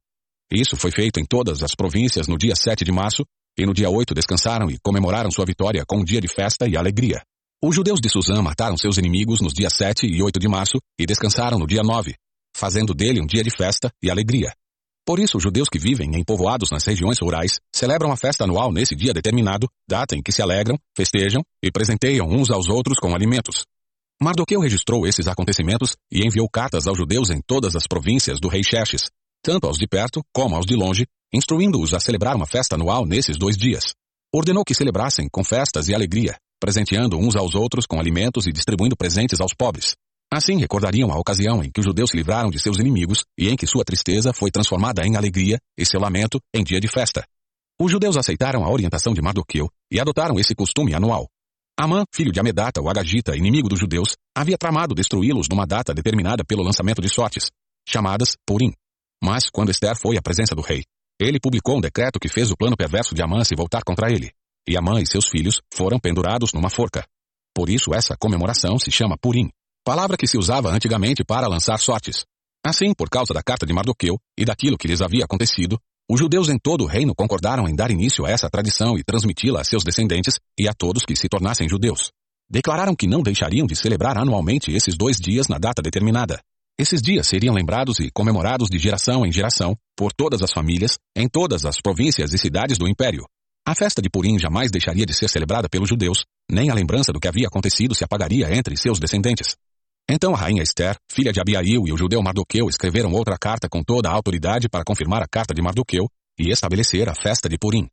Isso 0.50 0.78
foi 0.78 0.90
feito 0.90 1.20
em 1.20 1.26
todas 1.26 1.64
as 1.64 1.76
províncias 1.76 2.30
no 2.30 2.38
dia 2.38 2.56
7 2.56 2.86
de 2.86 2.92
março, 2.94 3.26
e 3.60 3.66
no 3.66 3.74
dia 3.74 3.90
8 3.90 4.14
descansaram 4.14 4.72
e 4.72 4.78
comemoraram 4.82 5.30
sua 5.32 5.44
vitória 5.44 5.84
com 5.86 5.98
um 5.98 6.04
dia 6.06 6.22
de 6.22 6.30
festa 6.30 6.66
e 6.66 6.78
alegria. 6.78 7.22
Os 7.62 7.76
judeus 7.76 8.00
de 8.00 8.08
Suzã 8.08 8.42
mataram 8.42 8.78
seus 8.78 8.98
inimigos 8.98 9.42
nos 9.42 9.52
dias 9.52 9.74
7 9.74 10.08
e 10.08 10.24
8 10.24 10.40
de 10.40 10.48
março 10.48 10.78
e 10.98 11.06
descansaram 11.06 11.60
no 11.60 11.68
dia 11.68 11.84
9, 11.84 12.16
fazendo 12.56 12.94
dele 12.94 13.20
um 13.20 13.26
dia 13.26 13.44
de 13.44 13.52
festa 13.52 13.92
e 14.02 14.10
alegria. 14.10 14.54
Por 15.06 15.20
isso, 15.20 15.36
os 15.36 15.44
judeus 15.44 15.68
que 15.68 15.78
vivem 15.78 16.16
em 16.16 16.24
povoados 16.24 16.72
nas 16.72 16.86
regiões 16.86 17.20
rurais 17.20 17.60
celebram 17.76 18.14
a 18.14 18.16
festa 18.16 18.46
anual 18.46 18.72
nesse 18.72 18.96
dia 18.96 19.14
determinado, 19.14 19.68
data 19.90 20.16
em 20.16 20.22
que 20.22 20.32
se 20.32 20.42
alegram, 20.42 20.78
festejam 20.96 21.44
e 21.62 21.70
presenteiam 21.70 22.30
uns 22.30 22.50
aos 22.50 22.70
outros 22.70 22.98
com 22.98 23.14
alimentos. 23.14 23.66
Mardoqueu 24.20 24.60
registrou 24.60 25.06
esses 25.06 25.28
acontecimentos 25.28 25.96
e 26.12 26.26
enviou 26.26 26.50
cartas 26.50 26.88
aos 26.88 26.98
judeus 26.98 27.30
em 27.30 27.40
todas 27.46 27.76
as 27.76 27.86
províncias 27.86 28.40
do 28.40 28.48
rei 28.48 28.64
Xerxes, 28.64 29.12
tanto 29.44 29.68
aos 29.68 29.78
de 29.78 29.88
perto 29.88 30.24
como 30.34 30.56
aos 30.56 30.66
de 30.66 30.76
longe, 30.76 31.06
instruindo-os 31.32 31.94
a 31.94 32.00
celebrar 32.00 32.36
uma 32.36 32.48
festa 32.48 32.74
anual 32.74 33.06
nesses 33.06 33.38
dois 33.38 33.56
dias. 33.56 33.94
Ordenou 34.34 34.64
que 34.66 34.74
celebrassem 34.74 35.30
com 35.32 35.44
festas 35.44 35.88
e 35.88 35.94
alegria, 35.94 36.36
presenteando 36.60 37.16
uns 37.16 37.36
aos 37.36 37.54
outros 37.54 37.86
com 37.86 38.00
alimentos 38.00 38.48
e 38.48 38.52
distribuindo 38.52 38.98
presentes 38.98 39.40
aos 39.40 39.54
pobres. 39.54 39.96
Assim 40.34 40.58
recordariam 40.58 41.12
a 41.12 41.20
ocasião 41.20 41.64
em 41.64 41.70
que 41.70 41.80
os 41.80 41.86
judeus 41.86 42.10
se 42.10 42.18
livraram 42.18 42.50
de 42.50 42.60
seus 42.60 42.80
inimigos 42.80 43.24
e 43.38 43.50
em 43.50 43.56
que 43.56 43.68
sua 43.68 43.86
tristeza 43.86 44.34
foi 44.34 44.50
transformada 44.50 45.06
em 45.06 45.16
alegria 45.16 45.60
e 45.78 45.86
seu 45.86 46.02
lamento 46.02 46.40
em 46.56 46.64
dia 46.64 46.80
de 46.80 46.88
festa. 46.88 47.24
Os 47.80 47.92
judeus 47.92 48.18
aceitaram 48.18 48.66
a 48.66 48.72
orientação 48.72 49.14
de 49.14 49.22
Mardoqueu 49.22 49.70
e 49.92 50.00
adotaram 50.00 50.40
esse 50.40 50.56
costume 50.56 50.96
anual. 50.96 51.28
Amã, 51.80 52.06
filho 52.12 52.32
de 52.32 52.40
Amedata, 52.40 52.82
o 52.82 52.90
Agagita, 52.90 53.38
inimigo 53.38 53.70
dos 53.70 53.80
judeus, 53.80 54.16
havia 54.36 54.58
tramado 54.58 54.96
destruí-los 54.96 55.48
numa 55.48 55.64
data 55.64 55.94
determinada 55.94 56.44
pelo 56.44 56.64
lançamento 56.64 57.00
de 57.00 57.08
sortes, 57.08 57.52
chamadas 57.88 58.36
Purim. 58.48 58.74
Mas, 59.24 59.44
quando 59.52 59.70
Esther 59.70 59.96
foi 59.96 60.18
à 60.18 60.22
presença 60.22 60.56
do 60.56 60.62
rei, 60.64 60.84
ele 61.22 61.40
publicou 61.40 61.78
um 61.78 61.82
decreto 61.82 62.20
que 62.20 62.28
fez 62.28 62.50
o 62.50 62.58
plano 62.58 62.76
perverso 62.76 63.14
de 63.14 63.22
Amã 63.22 63.44
se 63.44 63.56
voltar 63.56 63.84
contra 63.84 64.12
ele, 64.12 64.32
e 64.68 64.76
Amã 64.76 65.00
e 65.00 65.06
seus 65.06 65.28
filhos 65.28 65.62
foram 65.72 66.00
pendurados 66.00 66.52
numa 66.52 66.72
forca. 66.72 67.06
Por 67.54 67.70
isso 67.70 67.94
essa 67.94 68.18
comemoração 68.18 68.80
se 68.80 68.90
chama 68.90 69.16
Purim, 69.16 69.48
palavra 69.86 70.18
que 70.18 70.26
se 70.26 70.36
usava 70.36 70.72
antigamente 70.72 71.24
para 71.24 71.48
lançar 71.48 71.78
sortes. 71.78 72.26
Assim, 72.66 72.92
por 72.92 73.08
causa 73.08 73.36
da 73.36 73.44
carta 73.44 73.68
de 73.68 73.74
Mardoqueu 73.74 74.18
e 74.36 74.44
daquilo 74.46 74.80
que 74.80 74.88
lhes 74.88 75.02
havia 75.02 75.26
acontecido, 75.26 75.80
os 76.10 76.20
judeus 76.20 76.48
em 76.48 76.58
todo 76.58 76.86
o 76.86 76.88
reino 76.88 77.14
concordaram 77.14 77.68
em 77.68 77.76
dar 77.76 77.92
início 77.92 78.26
a 78.26 78.30
essa 78.30 78.50
tradição 78.50 78.98
e 78.98 79.04
transmiti-la 79.04 79.60
a 79.60 79.64
seus 79.66 79.84
descendentes 79.84 80.40
e 80.58 80.66
a 80.66 80.74
todos 80.74 81.04
que 81.04 81.18
se 81.18 81.28
tornassem 81.28 81.68
judeus. 81.68 82.12
Declararam 82.50 82.96
que 82.96 83.08
não 83.08 83.22
deixariam 83.22 83.68
de 83.68 83.76
celebrar 83.76 84.18
anualmente 84.18 84.72
esses 84.72 84.96
dois 84.96 85.18
dias 85.18 85.50
na 85.50 85.58
data 85.58 85.82
determinada. 85.82 86.40
Esses 86.80 87.02
dias 87.02 87.28
seriam 87.28 87.54
lembrados 87.54 88.00
e 88.00 88.10
comemorados 88.10 88.70
de 88.70 88.78
geração 88.78 89.26
em 89.26 89.32
geração, 89.34 89.76
por 89.98 90.14
todas 90.14 90.42
as 90.42 90.54
famílias, 90.54 90.98
em 91.14 91.28
todas 91.28 91.66
as 91.66 91.82
províncias 91.82 92.32
e 92.34 92.38
cidades 92.38 92.78
do 92.78 92.88
império. 92.88 93.26
A 93.68 93.76
festa 93.76 94.02
de 94.02 94.10
Purim 94.10 94.40
jamais 94.40 94.72
deixaria 94.72 95.06
de 95.06 95.14
ser 95.14 95.28
celebrada 95.28 95.68
pelos 95.68 95.90
judeus, 95.90 96.24
nem 96.50 96.70
a 96.70 96.74
lembrança 96.74 97.12
do 97.12 97.20
que 97.20 97.28
havia 97.28 97.48
acontecido 97.48 97.94
se 97.94 98.06
apagaria 98.06 98.50
entre 98.56 98.78
seus 98.78 98.98
descendentes. 98.98 99.58
Então 100.10 100.34
a 100.34 100.38
rainha 100.38 100.64
Esther, 100.64 100.98
filha 101.12 101.34
de 101.34 101.42
Abiail 101.42 101.86
e 101.86 101.92
o 101.92 101.98
judeu 101.98 102.24
Mardoqueu 102.24 102.70
escreveram 102.70 103.12
outra 103.12 103.38
carta 103.38 103.68
com 103.68 103.84
toda 103.84 104.10
a 104.10 104.14
autoridade 104.14 104.70
para 104.70 104.86
confirmar 104.86 105.22
a 105.22 105.28
carta 105.28 105.54
de 105.54 105.62
Mardoqueu 105.62 106.08
e 106.40 106.50
estabelecer 106.50 107.10
a 107.10 107.14
festa 107.14 107.50
de 107.50 107.58
Purim. 107.58 107.90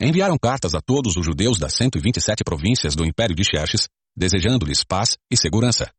Enviaram 0.00 0.38
cartas 0.38 0.74
a 0.74 0.80
todos 0.80 1.16
os 1.16 1.24
judeus 1.24 1.58
das 1.58 1.74
127 1.74 2.44
províncias 2.44 2.94
do 2.94 3.04
Império 3.04 3.34
de 3.34 3.42
Xerxes, 3.42 3.88
desejando-lhes 4.16 4.84
paz 4.84 5.16
e 5.28 5.36
segurança. 5.36 5.90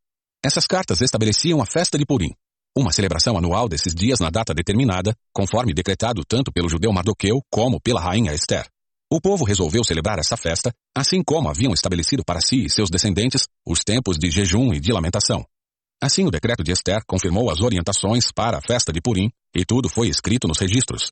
Essas 0.41 0.65
cartas 0.65 1.01
estabeleciam 1.01 1.61
a 1.61 1.65
festa 1.65 1.97
de 1.97 2.05
Purim, 2.05 2.31
uma 2.77 2.93
celebração 2.93 3.37
anual 3.37 3.67
desses 3.67 3.93
dias 3.93 4.19
na 4.19 4.29
data 4.29 4.53
determinada, 4.53 5.13
conforme 5.33 5.73
decretado 5.73 6.23
tanto 6.25 6.51
pelo 6.51 6.69
judeu 6.69 6.93
Mardoqueu 6.93 7.41
como 7.51 7.81
pela 7.81 7.99
rainha 7.99 8.33
Esther. 8.33 8.67
O 9.11 9.19
povo 9.19 9.43
resolveu 9.43 9.83
celebrar 9.83 10.19
essa 10.19 10.37
festa, 10.37 10.71
assim 10.95 11.21
como 11.23 11.49
haviam 11.49 11.73
estabelecido 11.73 12.23
para 12.25 12.39
si 12.39 12.65
e 12.65 12.69
seus 12.69 12.89
descendentes 12.89 13.47
os 13.65 13.79
tempos 13.83 14.17
de 14.17 14.29
jejum 14.29 14.73
e 14.73 14.79
de 14.79 14.93
lamentação. 14.93 15.45
Assim, 16.01 16.25
o 16.27 16.31
decreto 16.31 16.63
de 16.63 16.71
Esther 16.71 17.01
confirmou 17.07 17.49
as 17.49 17.59
orientações 17.59 18.31
para 18.31 18.59
a 18.59 18.61
festa 18.61 18.93
de 18.93 19.01
Purim, 19.01 19.31
e 19.55 19.65
tudo 19.65 19.89
foi 19.89 20.07
escrito 20.07 20.47
nos 20.47 20.59
registros. 20.59 21.11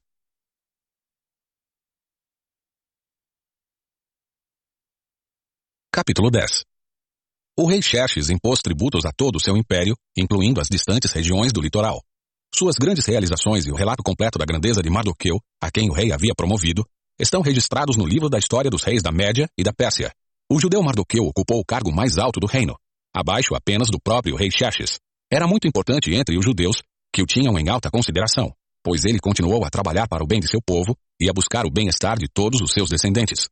Capítulo 5.91 6.29
10 6.29 6.65
O 7.57 7.65
rei 7.65 7.81
Xerxes 7.81 8.29
impôs 8.29 8.61
tributos 8.61 9.05
a 9.05 9.11
todo 9.11 9.37
o 9.37 9.39
seu 9.39 9.57
império, 9.57 9.97
incluindo 10.15 10.61
as 10.61 10.67
distantes 10.67 11.11
regiões 11.11 11.51
do 11.51 11.61
litoral. 11.61 12.03
Suas 12.53 12.75
grandes 12.75 13.07
realizações 13.07 13.65
e 13.65 13.71
o 13.71 13.75
relato 13.75 14.03
completo 14.03 14.37
da 14.37 14.45
grandeza 14.45 14.83
de 14.83 14.89
Mardoqueu, 14.89 15.39
a 15.59 15.71
quem 15.71 15.89
o 15.89 15.93
rei 15.93 16.11
havia 16.11 16.35
promovido, 16.35 16.85
estão 17.19 17.41
registrados 17.41 17.97
no 17.97 18.05
livro 18.05 18.29
da 18.29 18.37
história 18.37 18.69
dos 18.69 18.83
reis 18.83 19.01
da 19.01 19.11
Média 19.11 19.49
e 19.57 19.63
da 19.63 19.73
Pérsia. 19.73 20.11
O 20.47 20.59
judeu 20.59 20.83
Mardoqueu 20.83 21.25
ocupou 21.25 21.59
o 21.59 21.65
cargo 21.65 21.91
mais 21.91 22.19
alto 22.19 22.39
do 22.39 22.45
reino, 22.45 22.75
abaixo 23.15 23.55
apenas 23.55 23.87
do 23.89 23.97
próprio 23.97 24.35
rei 24.35 24.51
Xerxes. 24.51 24.99
Era 25.31 25.47
muito 25.47 25.67
importante 25.67 26.13
entre 26.13 26.37
os 26.37 26.43
judeus, 26.43 26.83
que 27.13 27.21
o 27.21 27.25
tinham 27.25 27.57
em 27.57 27.69
alta 27.69 27.89
consideração, 27.89 28.53
pois 28.83 29.05
ele 29.05 29.19
continuou 29.19 29.63
a 29.63 29.69
trabalhar 29.69 30.07
para 30.07 30.23
o 30.23 30.27
bem 30.27 30.41
de 30.41 30.49
seu 30.49 30.59
povo 30.61 30.93
e 31.19 31.29
a 31.29 31.33
buscar 31.33 31.65
o 31.65 31.71
bem-estar 31.71 32.19
de 32.19 32.27
todos 32.27 32.59
os 32.59 32.71
seus 32.73 32.89
descendentes. 32.89 33.47